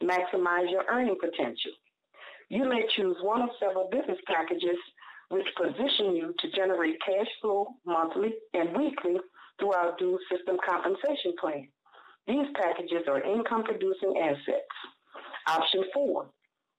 maximize 0.04 0.72
your 0.72 0.86
earning 0.90 1.18
potential. 1.20 1.72
You 2.50 2.68
may 2.68 2.86
choose 2.96 3.18
one 3.22 3.42
of 3.42 3.50
several 3.60 3.90
business 3.90 4.20
packages 4.28 4.78
which 5.30 5.48
position 5.58 6.16
you 6.16 6.34
to 6.40 6.52
generate 6.52 7.02
cash 7.02 7.28
flow 7.42 7.68
monthly 7.86 8.34
and 8.54 8.78
weekly 8.78 9.18
through 9.60 9.74
our 9.74 9.96
dual 9.98 10.20
system 10.32 10.58
compensation 10.66 11.34
plan. 11.40 11.68
These 12.28 12.48
packages 12.56 13.08
are 13.08 13.22
income 13.22 13.64
producing 13.64 14.16
assets. 14.22 14.76
Option 15.48 15.84
four, 15.94 16.28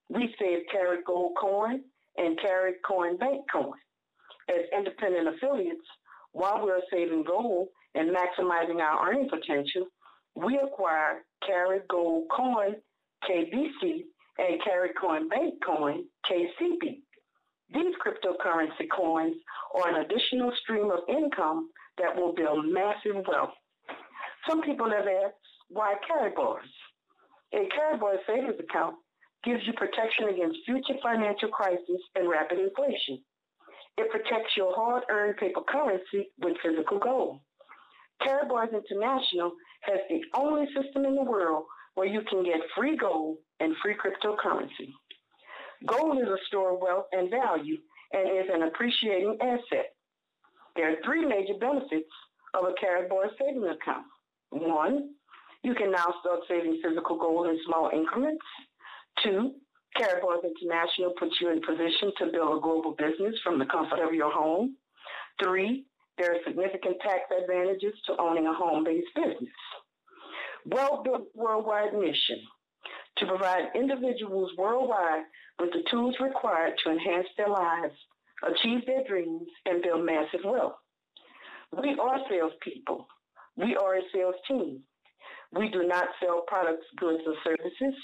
we 0.08 0.34
save 0.38 0.60
Carat 0.70 1.04
Gold 1.04 1.32
Coin 1.40 1.82
and 2.16 2.38
Carat 2.40 2.76
Coin 2.84 3.16
Bank 3.16 3.44
Coin. 3.52 3.72
As 4.48 4.64
independent 4.76 5.28
affiliates, 5.28 5.86
while 6.32 6.64
we're 6.64 6.80
saving 6.92 7.24
gold 7.24 7.68
and 7.96 8.14
maximizing 8.14 8.80
our 8.80 9.08
earning 9.08 9.28
potential, 9.28 9.86
we 10.34 10.58
acquire 10.62 11.24
Carry 11.46 11.80
Gold 11.88 12.28
Coin, 12.34 12.76
KBC, 13.28 14.04
and 14.38 14.62
Carry 14.62 14.90
Coin 15.00 15.28
Bank 15.28 15.54
Coin, 15.64 16.04
KCB. 16.30 17.00
These 17.74 17.94
cryptocurrency 18.04 18.86
coins 18.94 19.34
are 19.74 19.88
an 19.88 20.04
additional 20.04 20.52
stream 20.62 20.90
of 20.90 21.00
income 21.08 21.70
that 21.98 22.14
will 22.14 22.34
build 22.34 22.66
massive 22.66 23.24
wealth. 23.26 23.54
Some 24.48 24.62
people 24.62 24.90
have 24.90 25.06
asked, 25.06 25.34
why 25.70 25.94
Karatbars? 26.08 26.70
A 27.54 27.68
Karatbars 27.74 28.18
savings 28.26 28.60
account 28.60 28.96
gives 29.42 29.60
you 29.66 29.72
protection 29.72 30.28
against 30.28 30.58
future 30.66 31.00
financial 31.02 31.48
crisis 31.48 32.00
and 32.14 32.28
rapid 32.28 32.58
inflation. 32.58 33.22
It 33.96 34.10
protects 34.10 34.56
your 34.56 34.74
hard-earned 34.74 35.38
paper 35.38 35.62
currency 35.66 36.30
with 36.38 36.56
physical 36.62 36.98
gold. 36.98 37.40
Carrot 38.22 38.48
International 38.72 39.52
has 39.82 39.98
the 40.08 40.20
only 40.34 40.66
system 40.74 41.04
in 41.04 41.14
the 41.14 41.22
world 41.22 41.64
where 41.94 42.06
you 42.06 42.20
can 42.28 42.44
get 42.44 42.60
free 42.76 42.96
gold 42.96 43.38
and 43.60 43.74
free 43.82 43.94
cryptocurrency. 43.94 44.92
Gold 45.86 46.18
is 46.18 46.28
a 46.28 46.38
store 46.48 46.74
of 46.74 46.80
wealth 46.80 47.06
and 47.12 47.30
value 47.30 47.76
and 48.12 48.28
is 48.28 48.46
an 48.52 48.62
appreciating 48.62 49.36
asset. 49.40 49.94
There 50.74 50.90
are 50.90 50.96
three 51.04 51.24
major 51.24 51.54
benefits 51.58 52.10
of 52.54 52.64
a 52.64 52.72
Carrot 52.80 53.10
savings 53.38 53.64
account. 53.64 54.06
One, 54.50 55.14
you 55.62 55.74
can 55.74 55.90
now 55.90 56.14
start 56.20 56.40
saving 56.48 56.80
physical 56.82 57.18
gold 57.18 57.48
in 57.48 57.58
small 57.66 57.90
increments. 57.92 58.44
Two, 59.22 59.54
Carrot 59.96 60.22
International 60.44 61.12
puts 61.18 61.34
you 61.40 61.50
in 61.50 61.60
position 61.60 62.12
to 62.18 62.26
build 62.26 62.58
a 62.58 62.60
global 62.60 62.94
business 62.96 63.34
from 63.42 63.58
the 63.58 63.66
comfort 63.66 64.00
of 64.00 64.14
your 64.14 64.30
home. 64.30 64.76
Three, 65.42 65.86
there 66.18 66.32
are 66.32 66.38
significant 66.46 66.96
tax 67.00 67.20
advantages 67.42 67.94
to 68.06 68.20
owning 68.20 68.46
a 68.46 68.54
home-based 68.54 69.14
business. 69.14 69.52
Well-built 70.64 71.28
worldwide 71.34 71.94
mission 71.94 72.40
to 73.18 73.26
provide 73.26 73.70
individuals 73.74 74.50
worldwide 74.58 75.24
with 75.58 75.70
the 75.72 75.84
tools 75.90 76.14
required 76.20 76.74
to 76.84 76.90
enhance 76.90 77.28
their 77.36 77.48
lives, 77.48 77.94
achieve 78.42 78.84
their 78.86 79.04
dreams, 79.08 79.48
and 79.64 79.82
build 79.82 80.04
massive 80.04 80.40
wealth. 80.44 80.74
We 81.82 81.96
are 82.00 82.18
salespeople. 82.28 83.06
We 83.56 83.76
are 83.76 83.96
a 83.96 84.02
sales 84.12 84.34
team. 84.46 84.82
We 85.52 85.70
do 85.70 85.84
not 85.86 86.08
sell 86.20 86.44
products, 86.46 86.86
goods, 86.98 87.22
or 87.26 87.34
services. 87.44 87.94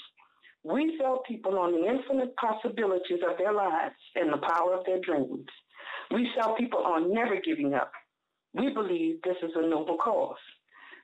We 0.63 0.97
sell 0.99 1.21
people 1.27 1.59
on 1.59 1.73
the 1.73 1.87
infinite 1.87 2.35
possibilities 2.37 3.19
of 3.29 3.37
their 3.37 3.53
lives 3.53 3.95
and 4.15 4.31
the 4.31 4.37
power 4.37 4.73
of 4.73 4.85
their 4.85 4.99
dreams. 5.01 5.45
We 6.11 6.29
sell 6.35 6.55
people 6.55 6.79
on 6.79 7.13
never 7.13 7.35
giving 7.43 7.73
up. 7.73 7.91
We 8.53 8.73
believe 8.73 9.21
this 9.23 9.37
is 9.41 9.51
a 9.55 9.67
noble 9.67 9.97
cause. 9.97 10.37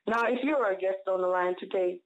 Now, 0.08 0.24
if 0.28 0.40
you 0.44 0.56
are 0.56 0.72
a 0.72 0.78
guest 0.78 1.08
on 1.08 1.22
the 1.22 1.28
line 1.28 1.56
today, 1.60 2.00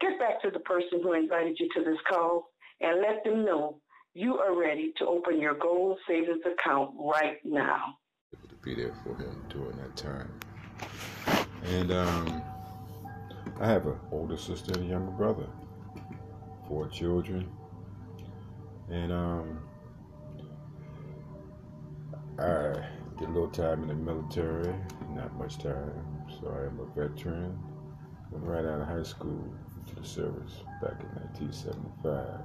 get 0.00 0.18
back 0.18 0.42
to 0.42 0.50
the 0.50 0.60
person 0.60 1.00
who 1.02 1.12
invited 1.12 1.56
you 1.58 1.68
to 1.74 1.84
this 1.84 1.98
call 2.08 2.50
and 2.80 3.00
let 3.00 3.24
them 3.24 3.44
know 3.44 3.80
you 4.14 4.38
are 4.38 4.58
ready 4.58 4.92
to 4.98 5.06
open 5.06 5.40
your 5.40 5.54
gold 5.54 5.98
savings 6.06 6.42
account 6.46 6.92
right 6.98 7.38
now. 7.44 7.96
To 8.48 8.54
be 8.62 8.74
there 8.74 8.94
for 9.02 9.16
him 9.16 9.44
during 9.48 9.76
that 9.78 9.96
time. 9.96 10.30
And 11.64 11.90
um, 11.90 12.42
I 13.60 13.66
have 13.66 13.86
an 13.86 13.98
older 14.12 14.36
sister 14.36 14.72
and 14.74 14.84
a 14.84 14.86
younger 14.86 15.12
brother, 15.12 15.46
four 16.68 16.88
children. 16.88 17.48
And 18.90 19.12
um, 19.12 19.58
I 22.38 22.84
a 23.24 23.30
little 23.30 23.48
time 23.48 23.82
in 23.82 23.88
the 23.88 23.94
military, 23.94 24.74
not 25.10 25.36
much 25.38 25.58
time. 25.58 25.92
So 26.28 26.48
I 26.48 26.66
am 26.66 26.80
a 26.80 26.86
veteran. 26.94 27.58
Went 28.30 28.44
right 28.44 28.64
out 28.64 28.80
of 28.80 28.88
high 28.88 29.02
school 29.02 29.54
to 29.88 29.94
the 29.94 30.06
service 30.06 30.62
back 30.82 31.00
in 31.00 31.08
1975. 31.22 32.40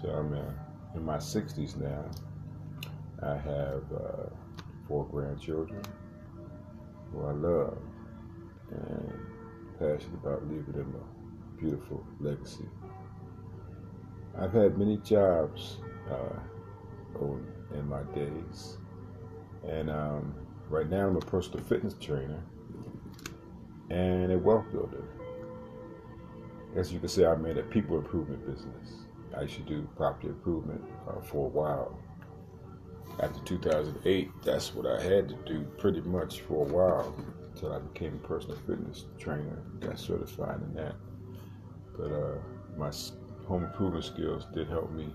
So 0.00 0.08
I'm 0.08 0.32
uh, 0.34 0.96
in 0.96 1.04
my 1.04 1.16
60s 1.16 1.76
now. 1.76 2.04
I 3.22 3.36
have 3.36 3.84
uh, 3.92 4.28
four 4.86 5.06
grandchildren 5.06 5.82
who 7.12 7.24
I 7.24 7.32
love 7.32 7.78
and 8.70 9.12
passionate 9.78 10.14
about 10.14 10.46
leaving 10.48 10.72
them 10.72 10.94
a 10.94 11.60
beautiful 11.60 12.04
legacy. 12.20 12.68
I've 14.38 14.52
had 14.52 14.76
many 14.76 14.98
jobs 14.98 15.78
uh, 16.10 16.40
in 17.74 17.88
my 17.88 18.02
days, 18.14 18.78
and 19.68 19.90
um, 19.90 20.34
right 20.68 20.88
now 20.88 21.06
I'm 21.06 21.16
a 21.16 21.20
personal 21.20 21.62
fitness 21.64 21.94
trainer 22.00 22.42
and 23.90 24.32
a 24.32 24.38
wealth 24.38 24.66
builder. 24.72 25.04
As 26.76 26.92
you 26.92 26.98
can 26.98 27.08
see, 27.08 27.24
I 27.24 27.34
made 27.36 27.56
a 27.56 27.62
people 27.62 27.96
improvement 27.96 28.44
business. 28.46 29.04
I 29.36 29.42
used 29.42 29.56
to 29.56 29.62
do 29.62 29.88
property 29.96 30.28
improvement 30.28 30.82
uh, 31.08 31.20
for 31.20 31.46
a 31.46 31.48
while. 31.48 31.98
After 33.20 33.40
2008, 33.44 34.30
that's 34.42 34.74
what 34.74 34.86
I 34.86 35.00
had 35.00 35.28
to 35.28 35.36
do 35.46 35.64
pretty 35.78 36.00
much 36.00 36.40
for 36.40 36.66
a 36.66 36.72
while 36.72 37.14
until 37.52 37.72
I 37.72 37.78
became 37.78 38.14
a 38.14 38.26
personal 38.26 38.56
fitness 38.66 39.04
trainer, 39.18 39.62
got 39.80 39.98
certified 39.98 40.60
in 40.62 40.74
that. 40.74 40.96
But 41.96 42.10
uh, 42.10 42.38
my 42.76 42.90
home 43.46 43.64
improvement 43.64 44.04
skills 44.04 44.46
did 44.52 44.68
help 44.68 44.90
me 44.92 45.12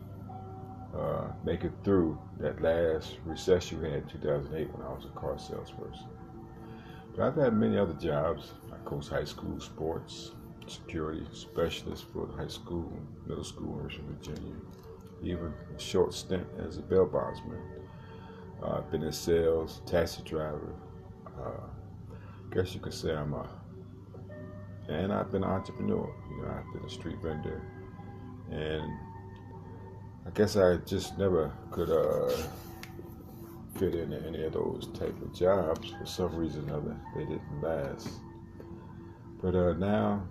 uh, 0.97 1.27
make 1.43 1.63
it 1.63 1.71
through 1.83 2.19
that 2.39 2.61
last 2.61 3.17
recession 3.25 3.81
we 3.81 3.89
had 3.89 4.03
in 4.03 4.09
2008 4.09 4.73
when 4.73 4.85
I 4.85 4.93
was 4.93 5.05
a 5.05 5.19
car 5.19 5.37
salesperson. 5.37 6.07
But 7.15 7.27
I've 7.27 7.35
had 7.35 7.53
many 7.53 7.77
other 7.77 7.93
jobs. 7.93 8.53
I 8.71 8.77
coached 8.89 9.09
high 9.09 9.25
school 9.25 9.59
sports, 9.59 10.31
security 10.67 11.25
specialist 11.33 12.05
for 12.11 12.27
the 12.27 12.33
high 12.33 12.47
school, 12.47 12.91
middle 13.27 13.43
school 13.43 13.79
in 13.79 13.85
Richmond, 13.85 14.17
Virginia. 14.17 14.55
Even 15.21 15.53
a 15.75 15.79
short 15.79 16.13
stint 16.13 16.47
as 16.65 16.77
a 16.77 16.81
bail 16.81 17.05
bondsman. 17.05 17.59
Uh, 18.63 18.77
I've 18.77 18.91
been 18.91 19.03
in 19.03 19.11
sales, 19.11 19.81
taxi 19.85 20.23
driver. 20.23 20.73
Uh, 21.39 21.67
guess 22.51 22.73
you 22.73 22.81
could 22.81 22.93
say 22.93 23.13
I'm 23.13 23.33
a, 23.33 23.47
and 24.87 25.13
I've 25.13 25.31
been 25.31 25.43
an 25.43 25.49
entrepreneur. 25.49 26.13
You 26.29 26.41
know, 26.41 26.51
I've 26.51 26.73
been 26.73 26.83
a 26.85 26.89
street 26.89 27.17
vendor, 27.21 27.61
and 28.51 28.83
I 30.25 30.29
guess 30.31 30.55
I 30.55 30.77
just 30.77 31.17
never 31.17 31.51
could 31.71 31.89
uh, 31.89 32.31
fit 33.77 33.95
into 33.95 34.21
any 34.25 34.43
of 34.43 34.53
those 34.53 34.87
type 34.93 35.19
of 35.21 35.33
jobs 35.33 35.91
for 35.91 36.05
some 36.05 36.35
reason 36.35 36.69
or 36.69 36.77
other. 36.77 36.97
They 37.15 37.25
didn't 37.25 37.61
last. 37.61 38.09
But 39.41 39.55
uh, 39.55 39.73
now 39.73 40.23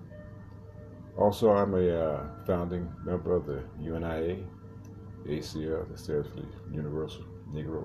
also, 1.19 1.51
I'm 1.51 1.75
a 1.75 1.89
uh, 1.89 2.27
founding 2.47 2.89
member 3.05 3.35
of 3.35 3.45
the 3.45 3.65
UNIA, 3.81 4.45
the 5.27 5.39
ACL, 5.39 5.91
the 5.91 5.99
stands 5.99 6.29
for 6.29 6.45
Universal 6.73 7.25
Negro 7.53 7.85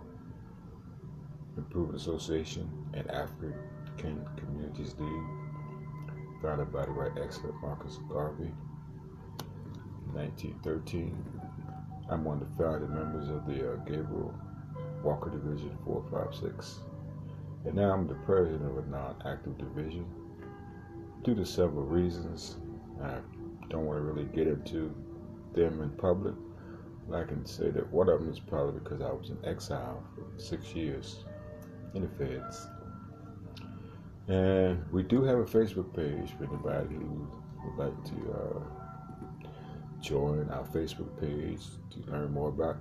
Improvement 1.58 2.00
Association, 2.00 2.70
and 2.94 3.10
African 3.10 4.24
Communities 4.38 4.94
League, 5.00 5.24
founded 6.44 6.72
by 6.72 6.86
the 6.86 6.92
right 6.92 7.12
excellent 7.20 7.60
Marcus 7.60 7.98
Garvey 8.08 8.52
in 10.06 10.14
1913. 10.14 11.18
I'm 12.14 12.24
one 12.24 12.40
of 12.40 12.48
the 12.48 12.64
founding 12.64 12.94
members 12.94 13.28
of 13.30 13.44
the 13.48 13.74
uh, 13.74 13.76
Gabriel 13.88 14.36
Walker 15.02 15.32
Division 15.32 15.76
456, 15.84 16.82
and 17.66 17.74
now 17.74 17.92
I'm 17.92 18.08
the 18.08 18.14
president 18.14 18.62
of 18.70 18.78
a 18.78 18.88
non-active 18.88 19.58
division 19.58 20.06
due 21.24 21.34
to 21.34 21.44
several 21.44 21.86
reasons 21.86 22.58
I 23.02 23.16
don't 23.68 23.88
want 23.88 23.98
to 23.98 24.04
really 24.04 24.26
get 24.26 24.46
into 24.46 24.94
them 25.56 25.82
in 25.82 25.90
public. 25.90 26.36
I 27.12 27.24
can 27.24 27.48
say 27.48 27.72
that 27.72 27.92
one 27.92 28.10
of 28.10 28.20
them 28.20 28.32
is 28.32 28.40
probably 28.40 28.80
because 28.80 29.02
I 29.02 29.12
was 29.12 29.32
in 29.32 29.38
exile 29.44 30.04
for 30.14 30.40
six 30.40 30.76
years 30.76 31.26
in 31.96 32.04
the 32.04 32.10
feds. 32.10 32.68
And 34.28 34.84
we 34.92 35.02
do 35.02 35.24
have 35.24 35.40
a 35.40 35.46
Facebook 35.46 35.96
page 35.96 36.30
for 36.38 36.44
anybody 36.44 36.94
who 36.94 37.28
would 37.66 37.84
like 37.84 38.04
to 38.04 38.34
uh, 38.34 38.83
join 40.04 40.50
our 40.50 40.66
Facebook 40.66 41.18
page 41.20 41.62
to 41.90 42.12
learn 42.12 42.34
more 42.34 42.50
about 42.50 42.78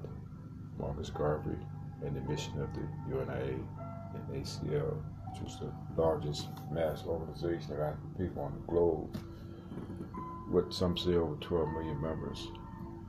Marcus 0.76 1.08
Garvey 1.08 1.56
and 2.04 2.16
the 2.16 2.20
mission 2.22 2.60
of 2.60 2.68
the 2.74 2.82
UNIA 3.08 3.58
and 4.14 4.44
ACL, 4.44 5.00
which 5.30 5.48
is 5.48 5.56
the 5.60 5.72
largest 5.96 6.48
mass 6.72 7.04
organization 7.06 7.74
of 7.74 7.80
African 7.80 8.14
people 8.18 8.42
on 8.42 8.52
the 8.52 8.72
globe 8.72 9.16
with 10.50 10.72
some 10.72 10.96
say 10.96 11.14
over 11.14 11.36
12 11.36 11.68
million 11.68 12.02
members 12.02 12.48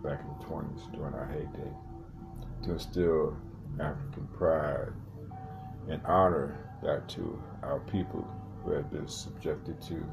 back 0.04 0.22
in 0.22 0.28
the 0.38 0.46
20s 0.46 0.94
during 0.94 1.14
our 1.16 1.26
heyday. 1.26 1.72
To 2.64 2.74
instill 2.74 3.36
African 3.80 4.28
pride 4.28 4.94
and 5.90 6.06
honor 6.06 6.70
that 6.84 7.10
to 7.10 7.42
our 7.64 7.80
people 7.80 8.28
who 8.64 8.72
have 8.74 8.92
been 8.92 9.08
subjected 9.08 9.82
to 9.82 10.06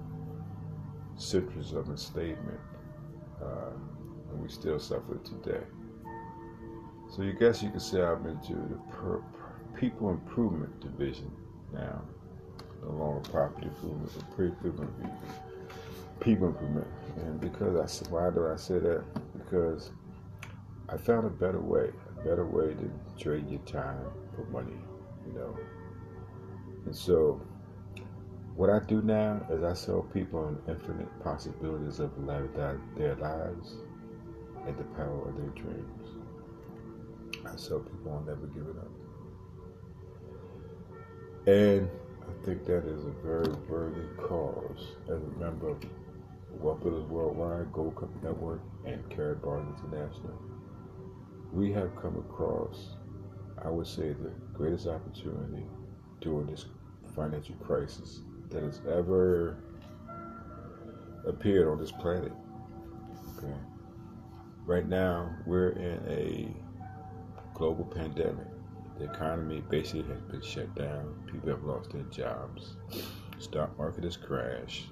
centuries 1.17 1.73
of 1.73 1.89
enslavement, 1.89 2.59
uh, 3.43 3.71
and 4.31 4.43
we 4.43 4.49
still 4.49 4.79
suffer 4.79 5.19
today. 5.25 5.65
So 7.11 7.23
you 7.23 7.33
guess 7.33 7.63
you 7.63 7.71
could 7.71 7.83
say 7.83 8.03
I'm 8.03 8.25
into 8.27 8.55
the 8.55 8.79
per- 8.93 9.23
people 9.77 10.11
improvement 10.11 10.81
division 10.81 11.31
now, 11.73 12.03
no 12.83 12.93
longer 12.93 13.29
property 13.31 13.67
improvement, 13.67 14.13
but 14.15 14.37
people 14.37 14.87
people 16.21 16.49
improvement. 16.49 16.87
And 17.17 17.41
because 17.41 18.05
I 18.05 18.11
why 18.11 18.31
do 18.31 18.47
I 18.47 18.57
say 18.57 18.79
that? 18.79 19.05
Because 19.37 19.91
I 20.89 20.97
found 20.97 21.27
a 21.27 21.31
better 21.31 21.61
way, 21.61 21.91
a 22.09 22.25
better 22.25 22.45
way 22.45 22.75
to 22.75 22.91
trade 23.23 23.49
your 23.49 23.61
time 23.61 24.05
for 24.35 24.45
money, 24.47 24.79
you 25.27 25.33
know. 25.33 25.57
And 26.85 26.95
so, 26.95 27.41
what 28.61 28.69
I 28.69 28.79
do 28.81 29.01
now 29.01 29.41
is 29.49 29.65
I 29.65 29.73
sell 29.73 30.03
people 30.03 30.41
on 30.41 30.59
infinite 30.69 31.09
possibilities 31.25 31.99
of 31.99 32.11
their 32.27 33.15
lives 33.15 33.77
and 34.67 34.77
the 34.77 34.85
power 34.99 35.31
of 35.31 35.35
their 35.35 35.49
dreams. 35.65 36.09
I 37.47 37.57
sell 37.57 37.81
people 37.81 38.13
on 38.13 38.27
never 38.27 38.47
giving 38.49 38.77
up. 38.77 38.91
And 41.47 41.89
I 42.21 42.45
think 42.45 42.67
that 42.67 42.85
is 42.85 43.07
a 43.07 43.15
very 43.25 43.51
worthy 43.67 44.07
cause. 44.19 44.89
As 45.05 45.23
a 45.23 45.41
member 45.41 45.71
of 45.71 45.83
Wealth 46.51 46.83
Builders 46.83 47.09
Worldwide, 47.09 47.73
Gold 47.73 47.97
Cup 47.97 48.11
Network, 48.23 48.61
and 48.85 49.03
Karatbars 49.09 49.75
International, 49.79 50.39
we 51.55 51.73
have 51.73 51.97
come 51.97 52.19
across, 52.19 52.91
I 53.65 53.71
would 53.71 53.87
say, 53.87 54.09
the 54.09 54.33
greatest 54.53 54.87
opportunity 54.87 55.65
during 56.21 56.49
this 56.49 56.67
financial 57.15 57.55
crisis 57.55 58.21
that 58.51 58.63
has 58.63 58.81
ever 58.89 59.57
appeared 61.27 61.69
on 61.69 61.79
this 61.79 61.93
planet. 61.93 62.33
Okay. 63.39 63.53
Right 64.67 64.89
now, 64.89 65.31
we're 65.47 65.71
in 65.71 66.01
a 66.09 66.49
global 67.55 67.85
pandemic. 67.85 68.47
The 68.99 69.05
economy 69.05 69.63
basically 69.71 70.03
has 70.13 70.21
been 70.23 70.43
shut 70.43 70.75
down. 70.75 71.15
People 71.31 71.49
have 71.51 71.65
lost 71.65 71.91
their 71.93 72.03
jobs. 72.03 72.77
Stock 73.39 73.77
market 73.79 74.05
has 74.05 74.17
crashed. 74.17 74.87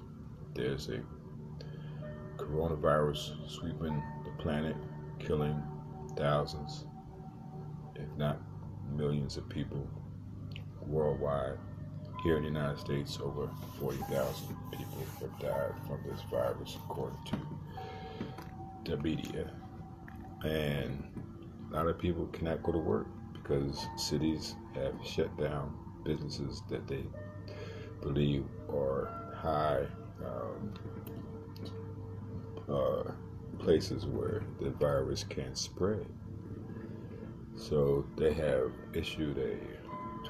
There's 0.55 0.89
a 0.89 1.01
coronavirus 2.37 3.49
sweeping 3.49 4.01
the 4.25 4.31
planet, 4.41 4.75
killing 5.19 5.61
thousands, 6.15 6.85
if 7.95 8.07
not 8.17 8.41
millions 8.95 9.37
of 9.37 9.47
people 9.49 9.87
worldwide. 10.87 11.57
Here 12.23 12.35
in 12.35 12.43
the 12.43 12.49
United 12.49 12.79
States, 12.79 13.17
over 13.23 13.49
40,000 13.79 14.55
people 14.71 15.05
have 15.21 15.39
died 15.39 15.73
from 15.87 15.99
this 16.05 16.21
virus, 16.29 16.77
according 16.83 17.17
to 17.27 17.37
the 18.83 18.97
media. 18.97 19.49
And 20.43 21.03
a 21.71 21.75
lot 21.75 21.87
of 21.87 21.97
people 21.97 22.27
cannot 22.27 22.61
go 22.61 22.73
to 22.73 22.77
work 22.77 23.07
because 23.31 23.87
cities 23.95 24.55
have 24.75 24.95
shut 25.05 25.35
down 25.37 25.73
businesses 26.03 26.61
that 26.69 26.87
they 26.87 27.05
believe 28.01 28.43
are 28.69 29.09
high 29.35 29.85
um, 30.25 30.73
uh, 32.69 33.11
places 33.59 34.05
where 34.05 34.43
the 34.59 34.71
virus 34.71 35.23
can 35.23 35.55
spread. 35.55 36.05
So 37.55 38.05
they 38.17 38.33
have 38.33 38.71
issued 38.93 39.37
a 39.37 39.78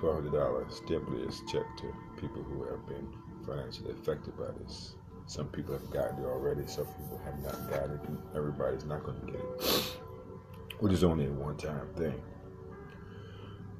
$1,200 0.02 0.72
stimulus 0.72 1.42
check 1.52 1.66
to 1.78 1.94
people 2.20 2.42
who 2.44 2.64
have 2.64 2.86
been 2.88 3.08
financially 3.46 3.92
affected 3.92 4.38
by 4.38 4.48
this. 4.64 4.96
Some 5.26 5.48
people 5.48 5.74
have 5.74 5.90
gotten 5.92 6.24
it 6.24 6.28
already, 6.28 6.66
some 6.68 6.86
people 6.86 7.22
have 7.26 7.40
not 7.44 7.70
gotten 7.70 7.92
it, 7.92 8.36
everybody's 8.36 8.86
not 8.86 9.04
going 9.04 9.20
to 9.20 9.26
get 9.28 9.36
it, 9.36 10.00
which 10.80 10.94
is 10.94 11.04
only 11.04 11.26
a 11.26 11.32
one 11.32 11.58
time 11.58 11.88
thing. 11.96 12.20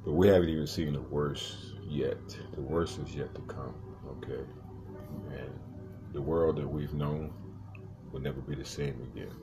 But 0.04 0.12
we 0.12 0.28
haven't 0.28 0.48
even 0.48 0.66
seen 0.66 0.92
the 0.92 1.00
worst 1.00 1.56
yet. 1.86 2.18
The 2.54 2.60
worst 2.60 2.98
is 2.98 3.14
yet 3.14 3.34
to 3.34 3.40
come, 3.42 3.74
okay? 4.08 4.42
And 5.30 5.50
the 6.12 6.22
world 6.22 6.56
that 6.56 6.68
we've 6.68 6.94
known 6.94 7.32
will 8.12 8.20
never 8.20 8.40
be 8.40 8.54
the 8.54 8.64
same 8.64 9.00
again. 9.12 9.34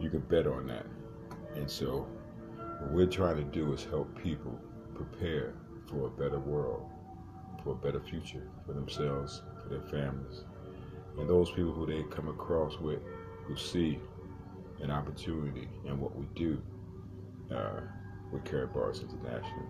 You 0.00 0.10
can 0.10 0.20
bet 0.20 0.46
on 0.46 0.66
that. 0.68 0.86
And 1.54 1.70
so, 1.70 2.06
what 2.80 2.92
we're 2.92 3.06
trying 3.06 3.36
to 3.36 3.44
do 3.44 3.72
is 3.72 3.84
help 3.84 4.16
people 4.22 4.58
prepare 5.04 5.54
for 5.86 6.06
a 6.06 6.10
better 6.10 6.38
world, 6.38 6.88
for 7.62 7.72
a 7.72 7.76
better 7.76 8.00
future 8.00 8.48
for 8.66 8.72
themselves, 8.72 9.42
for 9.62 9.68
their 9.68 9.82
families, 9.82 10.44
and 11.18 11.28
those 11.28 11.50
people 11.50 11.72
who 11.72 11.86
they 11.86 12.02
come 12.14 12.28
across 12.28 12.78
with 12.78 13.00
who 13.46 13.56
see 13.56 13.98
an 14.80 14.90
opportunity 14.90 15.68
in 15.86 15.98
what 15.98 16.14
we 16.16 16.26
do 16.34 16.60
uh, 17.54 17.80
with 18.32 18.44
Karatbars 18.44 19.02
International. 19.02 19.66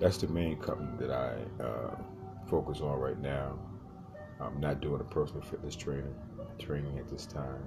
That's 0.00 0.18
the 0.18 0.28
main 0.28 0.56
company 0.56 0.90
that 0.98 1.10
I 1.10 1.62
uh, 1.62 1.96
focus 2.48 2.80
on 2.80 2.98
right 2.98 3.20
now. 3.20 3.58
I'm 4.40 4.60
not 4.60 4.80
doing 4.80 5.00
a 5.00 5.04
personal 5.04 5.42
fitness 5.42 5.76
training 5.76 6.14
training 6.58 6.98
at 6.98 7.08
this 7.08 7.26
time. 7.26 7.62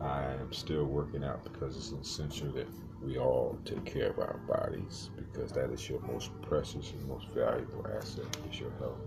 I 0.00 0.32
am 0.32 0.52
still 0.52 0.84
working 0.84 1.24
out 1.24 1.44
because 1.44 1.76
it's 1.76 1.92
essential 1.92 2.50
that 2.52 2.66
we 3.04 3.18
all 3.18 3.58
take 3.64 3.84
care 3.84 4.10
of 4.10 4.18
our 4.18 4.38
bodies 4.46 5.10
because 5.16 5.52
that 5.52 5.70
is 5.70 5.88
your 5.88 6.00
most 6.02 6.30
precious 6.42 6.92
and 6.92 7.08
most 7.08 7.28
valuable 7.28 7.86
asset 7.96 8.24
is 8.50 8.60
your 8.60 8.70
health. 8.78 9.00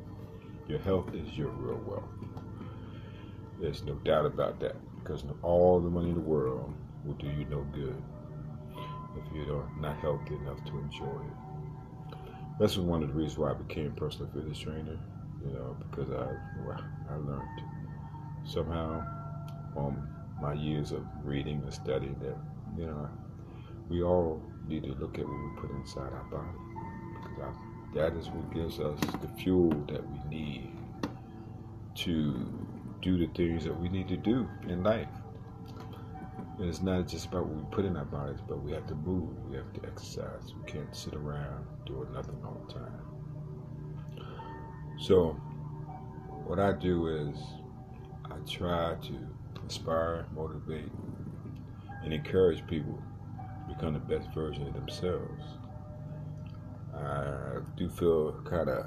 Your 0.67 0.79
health 0.79 1.13
is 1.13 1.37
your 1.37 1.49
real 1.49 1.79
wealth. 1.85 2.03
There's 3.59 3.83
no 3.83 3.93
doubt 3.95 4.25
about 4.25 4.59
that 4.59 4.75
because 4.99 5.23
all 5.41 5.79
the 5.79 5.89
money 5.89 6.09
in 6.09 6.15
the 6.15 6.21
world 6.21 6.73
will 7.05 7.13
do 7.13 7.27
you 7.27 7.45
no 7.45 7.61
good 7.73 8.01
if 9.15 9.33
you're 9.33 9.69
not 9.79 9.97
healthy 9.99 10.35
enough 10.35 10.63
to 10.65 10.77
enjoy 10.77 11.05
it. 11.05 12.17
That's 12.59 12.77
one 12.77 13.01
of 13.03 13.09
the 13.09 13.15
reasons 13.15 13.37
why 13.37 13.51
I 13.51 13.53
became 13.53 13.87
a 13.87 13.91
personal 13.91 14.29
fitness 14.33 14.59
trainer, 14.59 14.97
you 15.45 15.51
know, 15.51 15.77
because 15.79 16.11
I, 16.11 17.13
I 17.13 17.15
learned 17.17 17.61
somehow 18.43 19.05
on 19.75 20.05
my 20.41 20.53
years 20.53 20.91
of 20.91 21.05
reading 21.23 21.61
and 21.63 21.73
studying 21.73 22.17
that, 22.19 22.37
you 22.77 22.87
know, 22.87 23.09
we 23.89 24.01
all 24.01 24.41
need 24.67 24.83
to 24.83 24.93
look 24.93 25.17
at 25.19 25.25
what 25.27 25.37
we 25.37 25.61
put 25.61 25.71
inside 25.71 26.11
our 26.11 26.25
body 26.31 26.57
because 27.13 27.39
our, 27.39 27.55
that 27.93 28.17
is 28.17 28.27
what 28.29 28.53
gives 28.53 28.79
us 28.79 28.99
the 29.21 29.27
fuel 29.41 29.69
that 29.87 30.03
we 30.09 30.19
need 30.29 30.71
to 31.95 32.33
do 33.01 33.17
the 33.17 33.27
things 33.33 33.63
that 33.63 33.79
we 33.79 33.87
need 33.89 34.07
to 34.07 34.17
do 34.17 34.47
in 34.67 34.83
life. 34.83 35.07
And 36.57 36.69
it's 36.69 36.81
not 36.81 37.07
just 37.07 37.27
about 37.27 37.45
what 37.45 37.55
we 37.55 37.75
put 37.75 37.85
in 37.85 37.97
our 37.97 38.05
bodies, 38.05 38.39
but 38.47 38.63
we 38.63 38.71
have 38.71 38.87
to 38.87 38.95
move, 38.95 39.29
we 39.49 39.57
have 39.57 39.71
to 39.73 39.85
exercise. 39.85 40.53
We 40.57 40.71
can't 40.71 40.95
sit 40.95 41.13
around 41.13 41.65
doing 41.85 42.11
nothing 42.13 42.37
all 42.43 42.65
the 42.67 42.73
time. 42.73 44.25
So, 44.97 45.31
what 46.45 46.59
I 46.59 46.71
do 46.71 47.07
is 47.07 47.37
I 48.25 48.37
try 48.49 48.95
to 48.95 49.61
inspire, 49.61 50.25
motivate, 50.33 50.91
and 52.03 52.13
encourage 52.13 52.65
people 52.67 53.01
become 53.67 53.93
the 53.93 53.99
best 53.99 54.29
version 54.33 54.67
of 54.67 54.73
themselves. 54.73 55.43
I 56.93 57.59
do 57.75 57.89
feel 57.89 58.33
kind 58.43 58.69
of, 58.69 58.85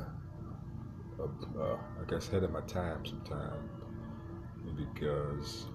uh, 1.21 1.75
I 1.75 2.05
guess, 2.09 2.29
ahead 2.29 2.45
of 2.45 2.53
my 2.53 2.61
time 2.63 3.05
sometimes 3.05 3.71
because, 4.77 5.67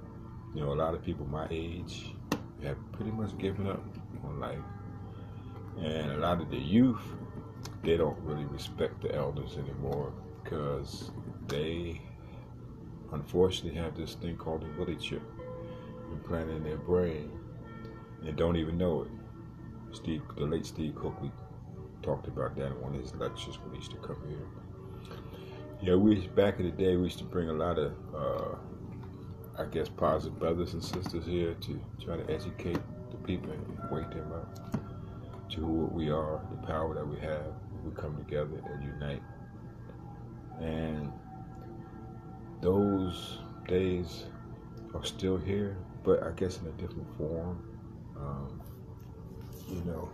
you 0.55 0.61
know, 0.61 0.71
a 0.71 0.75
lot 0.75 0.93
of 0.93 1.03
people 1.03 1.25
my 1.25 1.47
age 1.51 2.13
have 2.63 2.77
pretty 2.91 3.11
much 3.11 3.37
given 3.37 3.67
up 3.67 3.83
on 4.23 4.39
life. 4.39 4.59
And 5.79 6.11
a 6.11 6.17
lot 6.17 6.41
of 6.41 6.49
the 6.49 6.57
youth, 6.57 7.01
they 7.83 7.97
don't 7.97 8.17
really 8.19 8.45
respect 8.45 9.01
the 9.01 9.13
elders 9.13 9.57
anymore 9.57 10.13
because 10.43 11.11
they 11.47 12.01
unfortunately 13.11 13.79
have 13.79 13.95
this 13.95 14.15
thing 14.15 14.37
called 14.37 14.61
the 14.61 14.79
willy 14.79 14.95
chip 14.95 15.21
implanted 16.11 16.57
in 16.57 16.63
their 16.63 16.77
brain 16.77 17.31
and 18.25 18.35
don't 18.35 18.55
even 18.55 18.77
know 18.77 19.03
it. 19.03 19.95
Steve, 19.95 20.21
the 20.37 20.45
late 20.45 20.65
Steve 20.65 20.95
Cokely 20.95 21.31
talked 22.01 22.27
about 22.27 22.55
that 22.55 22.67
in 22.67 22.81
one 22.81 22.95
of 22.95 23.01
his 23.01 23.13
lectures 23.15 23.59
when 23.59 23.71
he 23.71 23.77
used 23.77 23.91
to 23.91 23.97
come 23.97 24.17
here. 24.27 24.47
Yeah, 25.81 25.95
we 25.95 26.27
back 26.29 26.59
in 26.59 26.65
the 26.65 26.71
day 26.71 26.95
we 26.95 27.03
used 27.03 27.19
to 27.19 27.25
bring 27.25 27.49
a 27.49 27.53
lot 27.53 27.77
of, 27.77 27.93
uh, 28.15 28.55
I 29.57 29.65
guess, 29.65 29.89
positive 29.89 30.39
brothers 30.39 30.73
and 30.73 30.83
sisters 30.83 31.25
here 31.25 31.53
to 31.53 31.81
try 32.03 32.17
to 32.17 32.33
educate 32.33 32.79
the 33.11 33.17
people 33.17 33.51
and 33.51 33.91
wake 33.91 34.09
them 34.09 34.31
up 34.31 35.49
to 35.49 35.59
who 35.59 35.85
we 35.93 36.09
are, 36.09 36.41
the 36.49 36.67
power 36.67 36.95
that 36.95 37.07
we 37.07 37.19
have. 37.19 37.53
We 37.83 37.91
come 37.91 38.15
together 38.15 38.63
and 38.71 38.83
unite. 38.83 39.21
And 40.61 41.11
those 42.61 43.39
days 43.67 44.23
are 44.93 45.03
still 45.03 45.37
here, 45.37 45.77
but 46.03 46.23
I 46.23 46.31
guess 46.31 46.59
in 46.59 46.67
a 46.67 46.71
different 46.71 47.13
form. 47.17 47.72
Um, 48.23 48.61
you 49.69 49.83
know, 49.85 50.09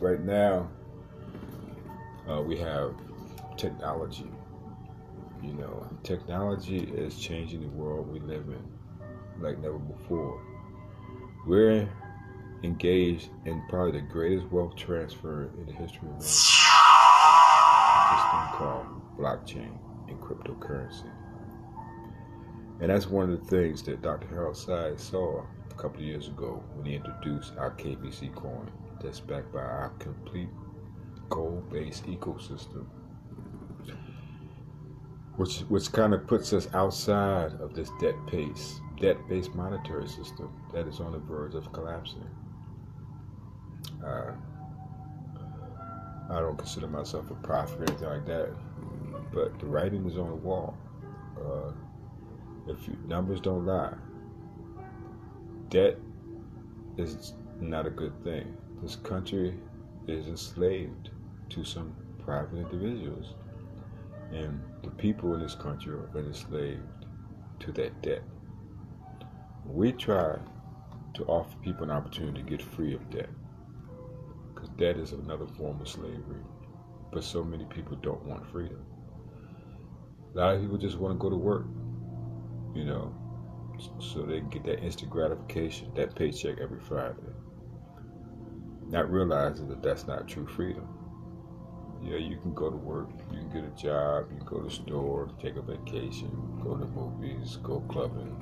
right 0.00 0.20
now 0.20 0.70
uh, 2.28 2.40
we 2.42 2.56
have 2.58 2.94
technology. 3.56 4.30
You 5.42 5.52
know, 5.54 5.88
technology 6.02 6.78
is 6.78 7.18
changing 7.18 7.60
the 7.60 7.68
world 7.68 8.10
we 8.12 8.20
live 8.20 8.48
in 8.48 8.62
like 9.42 9.58
never 9.58 9.78
before. 9.78 10.40
We're 11.46 11.88
engaged 12.62 13.30
in 13.46 13.62
probably 13.68 14.00
the 14.00 14.06
greatest 14.06 14.46
wealth 14.52 14.76
transfer 14.76 15.50
in 15.58 15.66
the 15.66 15.72
history 15.72 16.08
of. 16.08 16.18
This 16.18 16.50
thing 18.30 18.48
called 18.52 18.86
blockchain 19.18 19.78
and 20.08 20.20
cryptocurrency. 20.20 21.10
And 22.80 22.90
that's 22.90 23.06
one 23.06 23.30
of 23.30 23.40
the 23.40 23.46
things 23.46 23.82
that 23.84 24.02
Dr. 24.02 24.26
Harold 24.28 24.56
Sines 24.56 25.02
saw 25.02 25.42
a 25.80 25.82
couple 25.82 26.02
years 26.02 26.28
ago 26.28 26.62
when 26.74 26.84
he 26.84 26.94
introduced 26.94 27.54
our 27.56 27.70
KBC 27.70 28.34
coin 28.34 28.70
that's 29.02 29.18
backed 29.18 29.50
by 29.52 29.60
our 29.60 29.92
complete 29.98 30.50
gold-based 31.30 32.04
ecosystem. 32.04 32.84
Which, 35.36 35.60
which 35.68 35.90
kind 35.92 36.12
of 36.12 36.26
puts 36.26 36.52
us 36.52 36.68
outside 36.74 37.52
of 37.60 37.74
this 37.74 37.90
debt-based 37.98 38.82
debt-based 39.00 39.54
monetary 39.54 40.06
system 40.06 40.52
that 40.74 40.86
is 40.86 41.00
on 41.00 41.12
the 41.12 41.18
verge 41.18 41.54
of 41.54 41.72
collapsing. 41.72 42.28
Uh, 44.04 44.32
I 46.28 46.40
don't 46.40 46.58
consider 46.58 46.88
myself 46.88 47.30
a 47.30 47.34
prophet 47.34 47.80
or 47.80 47.84
anything 47.84 48.08
like 48.08 48.26
that, 48.26 48.50
but 49.32 49.58
the 49.58 49.64
writing 49.64 50.04
is 50.06 50.18
on 50.18 50.28
the 50.28 50.36
wall. 50.36 50.76
Uh, 51.38 51.72
if 52.68 52.86
you, 52.86 52.98
numbers 53.06 53.40
don't 53.40 53.64
lie, 53.64 53.94
debt 55.70 55.96
is 56.98 57.34
not 57.60 57.86
a 57.86 57.90
good 57.90 58.12
thing. 58.24 58.56
This 58.82 58.96
country 58.96 59.56
is 60.06 60.26
enslaved 60.26 61.10
to 61.50 61.64
some 61.64 61.94
private 62.24 62.56
individuals, 62.56 63.34
and 64.32 64.60
the 64.82 64.90
people 64.90 65.34
in 65.34 65.40
this 65.40 65.54
country 65.54 65.94
are 65.94 66.10
enslaved 66.18 67.06
to 67.60 67.72
that 67.72 68.02
debt. 68.02 68.22
We 69.64 69.92
try 69.92 70.38
to 71.14 71.24
offer 71.24 71.56
people 71.62 71.84
an 71.84 71.90
opportunity 71.90 72.42
to 72.42 72.48
get 72.48 72.62
free 72.62 72.94
of 72.94 73.08
debt, 73.10 73.30
because 74.52 74.70
debt 74.70 74.96
is 74.96 75.12
another 75.12 75.46
form 75.46 75.80
of 75.80 75.88
slavery. 75.88 76.42
But 77.12 77.24
so 77.24 77.42
many 77.42 77.64
people 77.64 77.96
don't 77.96 78.24
want 78.24 78.46
freedom. 78.50 78.84
A 80.34 80.38
lot 80.38 80.54
of 80.54 80.62
people 80.62 80.78
just 80.78 80.96
want 80.96 81.12
to 81.14 81.18
go 81.18 81.28
to 81.28 81.36
work, 81.36 81.66
you 82.74 82.84
know, 82.84 83.12
so 83.98 84.22
they 84.22 84.40
can 84.40 84.48
get 84.50 84.64
that 84.64 84.82
instant 84.82 85.10
gratification, 85.10 85.92
that 85.94 86.14
paycheck 86.14 86.58
every 86.60 86.80
Friday. 86.80 87.16
Not 88.88 89.10
realizing 89.10 89.68
that 89.68 89.82
that's 89.82 90.06
not 90.06 90.28
true 90.28 90.46
freedom. 90.46 90.86
Yeah, 92.02 92.16
you 92.16 92.38
can 92.38 92.54
go 92.54 92.70
to 92.70 92.76
work, 92.76 93.10
you 93.30 93.38
can 93.38 93.50
get 93.50 93.64
a 93.64 93.82
job, 93.82 94.26
you 94.30 94.38
can 94.38 94.46
go 94.46 94.58
to 94.58 94.64
the 94.64 94.70
store, 94.70 95.30
take 95.40 95.56
a 95.56 95.62
vacation, 95.62 96.30
go 96.62 96.76
to 96.76 96.86
movies, 96.86 97.58
go 97.62 97.80
clubbing, 97.88 98.36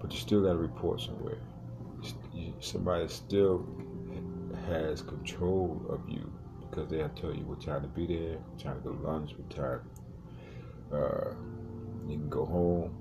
but 0.00 0.12
you 0.12 0.18
still 0.18 0.42
got 0.42 0.52
to 0.52 0.58
report 0.58 1.00
somewhere. 1.00 1.38
Somebody 2.60 3.08
still 3.08 3.66
has 4.68 5.02
control 5.02 5.84
of 5.88 6.00
you 6.08 6.32
because 6.60 6.88
they'll 6.88 7.08
tell 7.10 7.34
you 7.34 7.44
what 7.44 7.60
time 7.60 7.82
to 7.82 7.88
be 7.88 8.06
there, 8.06 8.38
time 8.58 8.76
to 8.76 8.88
go 8.88 8.94
to 8.94 9.02
lunch, 9.02 9.32
what 9.36 9.50
time 9.50 9.80
uh, 10.92 11.34
you 12.08 12.16
can 12.16 12.28
go 12.28 12.46
home. 12.46 12.96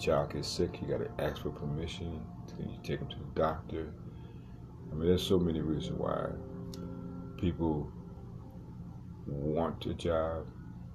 Child 0.00 0.34
gets 0.34 0.48
sick, 0.48 0.78
you 0.80 0.88
got 0.88 0.98
to 0.98 1.24
ask 1.24 1.42
for 1.42 1.50
permission. 1.50 2.20
Then 2.58 2.68
you 2.68 2.78
take 2.82 3.00
them 3.00 3.08
to 3.08 3.16
the 3.16 3.40
doctor. 3.40 3.92
I 4.90 4.94
mean, 4.94 5.08
there's 5.08 5.22
so 5.22 5.38
many 5.38 5.60
reasons 5.60 5.98
why 5.98 6.28
people 7.38 7.90
want 9.26 9.84
a 9.86 9.94
job. 9.94 10.46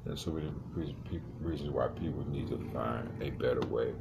There's 0.05 0.21
so 0.21 0.31
many 0.31 0.51
reasons 1.39 1.69
why 1.69 1.87
people 1.87 2.25
need 2.27 2.47
to 2.49 2.57
find 2.73 3.09
a 3.21 3.31
better 3.31 3.61
way. 3.67 3.93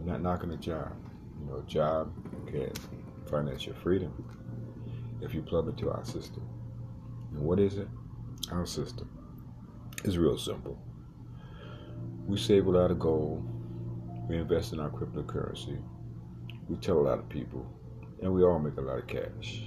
I'm 0.00 0.06
not 0.06 0.22
knocking 0.22 0.50
a 0.52 0.56
job. 0.56 0.92
You 1.40 1.46
know, 1.46 1.62
job 1.66 2.12
can 2.46 2.72
finance 3.28 3.66
your 3.66 3.74
freedom 3.76 4.12
if 5.20 5.34
you 5.34 5.42
plug 5.42 5.68
into 5.68 5.90
our 5.90 6.04
system. 6.04 6.46
And 7.32 7.40
what 7.40 7.58
is 7.58 7.78
it? 7.78 7.88
Our 8.50 8.66
system. 8.66 9.08
It's 10.04 10.16
real 10.16 10.36
simple. 10.36 10.78
We 12.26 12.38
save 12.38 12.66
a 12.66 12.70
lot 12.70 12.90
of 12.90 12.98
gold. 12.98 13.48
We 14.28 14.38
invest 14.38 14.72
in 14.72 14.80
our 14.80 14.90
cryptocurrency. 14.90 15.78
We 16.68 16.76
tell 16.76 16.98
a 16.98 17.02
lot 17.02 17.18
of 17.18 17.28
people. 17.28 17.66
And 18.22 18.32
we 18.32 18.44
all 18.44 18.58
make 18.58 18.76
a 18.76 18.80
lot 18.80 18.98
of 18.98 19.06
cash. 19.06 19.64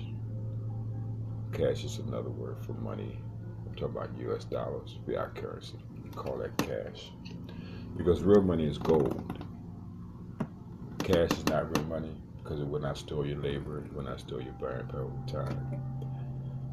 Cash 1.51 1.83
is 1.83 1.99
another 1.99 2.29
word 2.29 2.57
for 2.65 2.73
money. 2.73 3.17
I'm 3.65 3.75
talking 3.75 3.97
about 3.97 4.17
US 4.19 4.45
dollars, 4.45 4.97
fiat 5.05 5.35
currency. 5.35 5.77
We 6.03 6.09
call 6.11 6.37
that 6.37 6.57
cash. 6.57 7.11
Because 7.97 8.23
real 8.23 8.41
money 8.41 8.65
is 8.65 8.77
gold. 8.77 9.43
Cash 10.99 11.31
is 11.31 11.45
not 11.47 11.77
real 11.77 11.85
money 11.87 12.15
because 12.41 12.59
it 12.59 12.67
will 12.67 12.79
not 12.79 12.97
store 12.97 13.25
your 13.25 13.41
labor, 13.41 13.79
it 13.79 13.93
will 13.93 14.03
not 14.03 14.19
store 14.19 14.41
your 14.41 14.53
buying 14.53 14.85
power 14.87 15.05
over 15.05 15.31
time. 15.31 15.81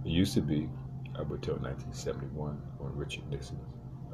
It 0.05 0.11
used 0.11 0.35
to 0.35 0.41
be 0.41 0.69
up 1.15 1.31
until 1.31 1.55
1971 1.57 2.61
when 2.79 2.97
Richard 2.97 3.29
Nixon 3.31 3.59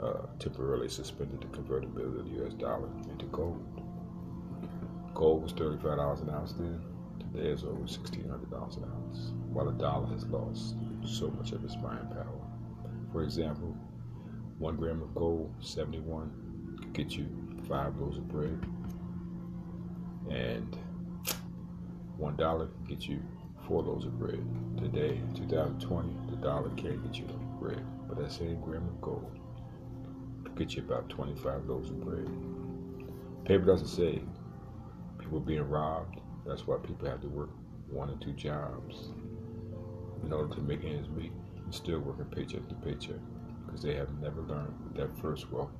uh, 0.02 0.26
temporarily 0.38 0.88
suspended 0.88 1.40
the 1.40 1.46
convertibility 1.48 2.18
of 2.18 2.24
the 2.24 2.42
U.S. 2.42 2.54
dollar 2.54 2.88
into 3.11 3.26
gold. 3.26 3.82
Gold 5.14 5.42
was 5.42 5.52
$35 5.52 6.22
an 6.22 6.30
ounce 6.30 6.52
then. 6.52 6.80
Today 7.18 7.48
it's 7.48 7.64
over 7.64 7.80
$1,600 7.80 8.76
an 8.76 8.84
ounce, 8.84 9.32
while 9.48 9.66
the 9.66 9.72
dollar 9.72 10.06
has 10.06 10.24
lost 10.26 10.76
so 11.04 11.28
much 11.30 11.52
of 11.52 11.64
its 11.64 11.74
buying 11.76 12.06
power. 12.08 12.40
For 13.12 13.22
example, 13.24 13.76
one 14.58 14.76
gram 14.76 15.02
of 15.02 15.14
gold, 15.14 15.52
71, 15.61 16.78
could 16.80 16.92
get 16.92 17.12
you 17.12 17.28
five 17.68 17.96
loaves 17.96 18.18
of 18.18 18.28
bread, 18.28 18.64
and 20.30 20.76
one 22.16 22.37
dollar 22.37 22.66
can 22.66 22.84
get 22.84 23.08
you 23.08 23.20
four 23.66 23.82
loaves 23.82 24.06
of 24.06 24.18
bread. 24.18 24.44
Today, 24.78 25.20
2020, 25.34 26.16
the 26.30 26.37
dollar 26.37 26.70
can't 26.70 27.02
get 27.04 27.20
you 27.20 27.26
a 27.26 27.62
bread, 27.62 27.84
but 28.08 28.18
that 28.18 28.32
same 28.32 28.61
gram 28.61 28.87
of 28.88 29.00
gold 29.00 29.38
get 30.59 30.75
you 30.75 30.83
about 30.83 31.09
25 31.09 31.66
loaves 31.66 31.90
of 31.90 32.01
bread. 32.01 32.29
Paper 33.44 33.64
doesn't 33.64 33.87
say 33.87 34.21
people 35.18 35.38
being 35.38 35.62
robbed. 35.62 36.21
That's 36.44 36.66
why 36.66 36.79
people 36.79 37.09
have 37.09 37.21
to 37.21 37.29
work 37.29 37.51
one 37.88 38.11
or 38.11 38.16
two 38.16 38.33
jobs 38.33 39.11
in 40.25 40.33
order 40.33 40.53
to 40.57 40.61
make 40.61 40.85
ends 40.85 41.09
meet 41.11 41.33
and 41.64 41.73
still 41.73 42.01
working 42.01 42.25
paycheck 42.27 42.68
to 42.68 42.75
paycheck 42.77 43.21
because 43.64 43.83
they 43.83 43.94
have 43.94 44.11
never 44.21 44.42
learned 44.42 44.75
that 44.94 45.16
first 45.21 45.51
wealth, 45.53 45.71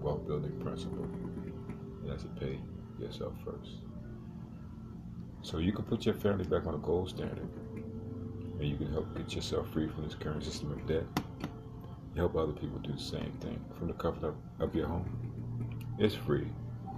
wealth 0.00 0.26
building 0.26 0.58
principle. 0.60 1.04
And 1.04 2.10
that's 2.10 2.24
to 2.24 2.28
pay 2.30 2.58
yourself 2.98 3.34
first. 3.44 3.82
So 5.42 5.58
you 5.58 5.72
can 5.72 5.84
put 5.84 6.04
your 6.04 6.16
family 6.16 6.44
back 6.44 6.66
on 6.66 6.74
a 6.74 6.78
gold 6.78 7.10
standard 7.10 7.48
and 8.58 8.68
you 8.68 8.76
can 8.76 8.90
help 8.92 9.16
get 9.16 9.32
yourself 9.32 9.70
free 9.72 9.86
from 9.86 10.04
this 10.04 10.16
current 10.16 10.42
system 10.42 10.72
of 10.72 10.84
debt. 10.86 11.04
Help 12.18 12.34
other 12.34 12.52
people 12.52 12.80
do 12.80 12.92
the 12.92 12.98
same 12.98 13.30
thing 13.40 13.64
from 13.78 13.86
the 13.86 13.94
comfort 13.94 14.34
of, 14.58 14.74
your 14.74 14.88
home. 14.88 15.06
It's 16.00 16.16
free 16.16 16.48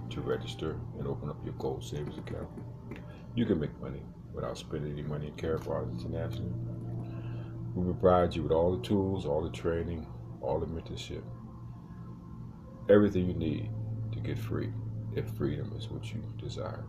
to 0.09 0.19
register 0.19 0.79
and 0.97 1.07
open 1.07 1.29
up 1.29 1.37
your 1.45 1.53
gold 1.59 1.83
savings 1.83 2.17
account. 2.17 2.47
You 3.35 3.45
can 3.45 3.59
make 3.59 3.79
money 3.79 4.01
without 4.33 4.57
spending 4.57 4.93
any 4.93 5.03
money 5.03 5.27
at 5.27 5.37
Karatbars 5.37 6.03
International. 6.03 6.51
We 7.75 7.93
provide 7.93 8.35
you 8.35 8.41
with 8.41 8.51
all 8.51 8.75
the 8.75 8.83
tools, 8.83 9.27
all 9.27 9.43
the 9.43 9.51
training, 9.51 10.07
all 10.41 10.59
the 10.59 10.65
mentorship, 10.65 11.21
everything 12.89 13.27
you 13.27 13.35
need 13.35 13.69
to 14.13 14.19
get 14.21 14.39
free 14.39 14.73
if 15.15 15.29
freedom 15.29 15.71
is 15.77 15.87
what 15.87 16.11
you 16.11 16.23
desire. 16.39 16.83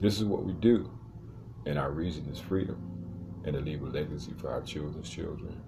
This 0.00 0.18
is 0.20 0.24
what 0.26 0.44
we 0.44 0.52
do, 0.52 0.88
and 1.66 1.76
our 1.76 1.90
reason 1.90 2.28
is 2.28 2.38
freedom, 2.38 2.80
and 3.44 3.54
to 3.54 3.60
leave 3.60 3.82
a 3.82 3.86
legacy 3.86 4.32
for 4.38 4.50
our 4.50 4.62
children's 4.62 5.10
children 5.10 5.60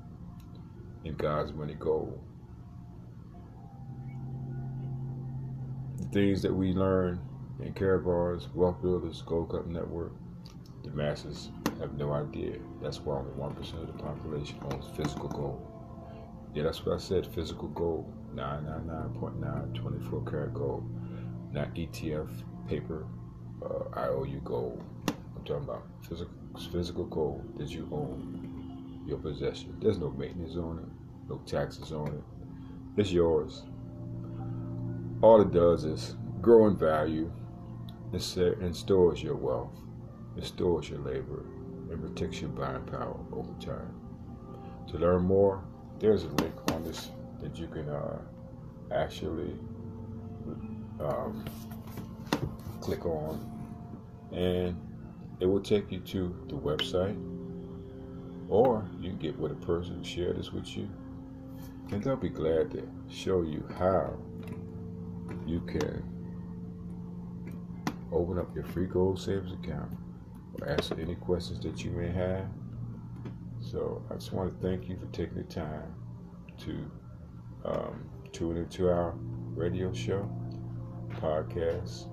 in 1.05 1.15
God's 1.15 1.53
money 1.53 1.75
goal. 1.75 2.19
The 5.99 6.05
things 6.07 6.43
that 6.43 6.55
we 6.55 6.73
learn 6.73 7.21
in 7.61 7.73
Karatbars, 7.75 8.53
Wealth 8.55 8.81
Builders, 8.83 9.23
Gold 9.23 9.51
Cup 9.51 9.67
Network, 9.67 10.13
the 10.83 10.91
masses 10.91 11.51
have 11.81 11.95
no 11.95 12.13
idea. 12.13 12.57
That's 12.83 13.01
why 13.01 13.17
only 13.17 13.33
1% 13.33 13.81
of 13.81 13.87
the 13.87 14.03
population 14.03 14.59
owns 14.71 14.87
physical 14.97 15.29
gold. 15.29 15.67
Yeah, 16.55 16.65
that's 16.65 16.85
what 16.85 16.95
I 16.95 16.99
said, 16.99 17.27
physical 17.27 17.69
gold, 17.69 18.13
999.9, 18.35 19.75
24 19.75 20.25
karat 20.25 20.55
gold, 20.55 20.85
not 21.53 21.75
ETF, 21.75 22.29
paper, 22.69 23.07
uh, 23.63 23.99
IOU 23.99 24.41
gold. 24.45 24.83
I'm 25.37 25.45
talking 25.45 25.65
about 25.65 25.87
physical, 26.09 26.35
physical 26.73 27.05
gold 27.05 27.57
that 27.59 27.69
you 27.69 27.89
own, 27.93 28.50
your 29.11 29.19
possession. 29.19 29.77
There's 29.81 29.99
no 29.99 30.11
maintenance 30.11 30.57
on 30.57 30.79
it, 30.79 31.29
no 31.29 31.39
taxes 31.45 31.93
on 31.93 32.09
it. 32.09 32.23
It's 32.97 33.13
yours. 33.13 33.65
All 35.21 35.43
it 35.43 35.53
does 35.53 35.85
is 35.85 36.17
grow 36.41 36.69
in 36.69 36.77
value 36.77 37.31
and 38.13 38.75
stores 38.75 39.23
your 39.23 39.37
wealth. 39.37 39.77
It 40.37 40.45
stores 40.45 40.89
your 40.89 41.01
labor 41.01 41.45
and 41.91 42.01
protects 42.01 42.41
your 42.41 42.51
buying 42.51 42.85
power 42.85 43.19
over 43.33 43.53
time. 43.61 43.95
To 44.89 44.99
learn 44.99 45.23
more, 45.23 45.63
there's 45.99 46.25
a 46.25 46.29
link 46.29 46.55
on 46.73 46.85
this 46.85 47.11
that 47.43 47.59
you 47.59 47.67
can 47.67 47.89
uh, 47.89 48.19
actually 48.93 49.55
um, 51.01 51.45
click 52.81 53.05
on 53.05 53.47
and 54.33 54.77
it 55.41 55.47
will 55.47 55.61
take 55.61 55.91
you 55.91 56.01
to 56.01 56.35
the 56.49 56.55
website 56.55 57.17
or 58.51 58.85
you 59.01 59.13
get 59.13 59.39
with 59.39 59.53
a 59.53 59.67
person 59.67 59.99
who 59.99 60.05
shared 60.05 60.37
this 60.37 60.53
with 60.53 60.77
you. 60.77 60.89
And 61.93 62.03
they'll 62.03 62.17
be 62.17 62.29
glad 62.29 62.73
to 62.73 62.87
show 63.09 63.43
you 63.43 63.67
how 63.79 64.13
you 65.47 65.61
can 65.61 66.03
open 68.13 68.39
up 68.39 68.55
your 68.55 68.65
free 68.65 68.87
gold 68.87 69.21
savings 69.21 69.53
account 69.53 69.91
or 70.61 70.69
answer 70.69 70.97
any 71.01 71.15
questions 71.15 71.61
that 71.61 71.85
you 71.85 71.93
may 71.93 72.11
have. 72.11 72.45
So 73.61 74.03
i 74.11 74.15
just 74.15 74.33
want 74.33 74.51
to 74.51 74.67
thank 74.67 74.89
you 74.89 74.97
for 74.97 75.07
taking 75.07 75.37
the 75.37 75.45
time 75.45 75.95
to 76.59 76.91
um, 77.65 78.05
tune 78.33 78.57
into 78.57 78.89
our 78.89 79.15
radio 79.55 79.93
show 79.93 80.29
podcast. 81.21 82.07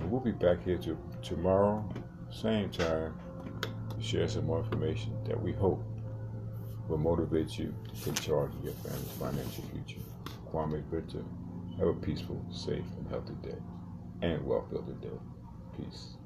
And 0.00 0.10
we'll 0.10 0.20
be 0.20 0.32
back 0.32 0.62
here 0.64 0.78
to, 0.78 0.96
tomorrow, 1.22 1.86
same 2.30 2.70
time, 2.70 3.14
to 3.98 4.04
share 4.04 4.28
some 4.28 4.46
more 4.46 4.60
information 4.60 5.12
that 5.26 5.40
we 5.40 5.52
hope 5.52 5.82
will 6.88 6.98
motivate 6.98 7.58
you 7.58 7.74
to 7.84 8.04
take 8.04 8.20
charge 8.20 8.54
of 8.54 8.64
your 8.64 8.72
family's 8.74 9.08
financial 9.18 9.64
future. 9.72 10.00
Kwame 10.50 10.82
Victor, 10.90 11.22
have 11.78 11.88
a 11.88 11.94
peaceful, 11.94 12.44
safe, 12.50 12.84
and 12.98 13.08
healthy 13.10 13.34
day 13.42 13.58
and 14.22 14.44
well-filled 14.44 15.00
day. 15.00 15.08
Peace. 15.76 16.17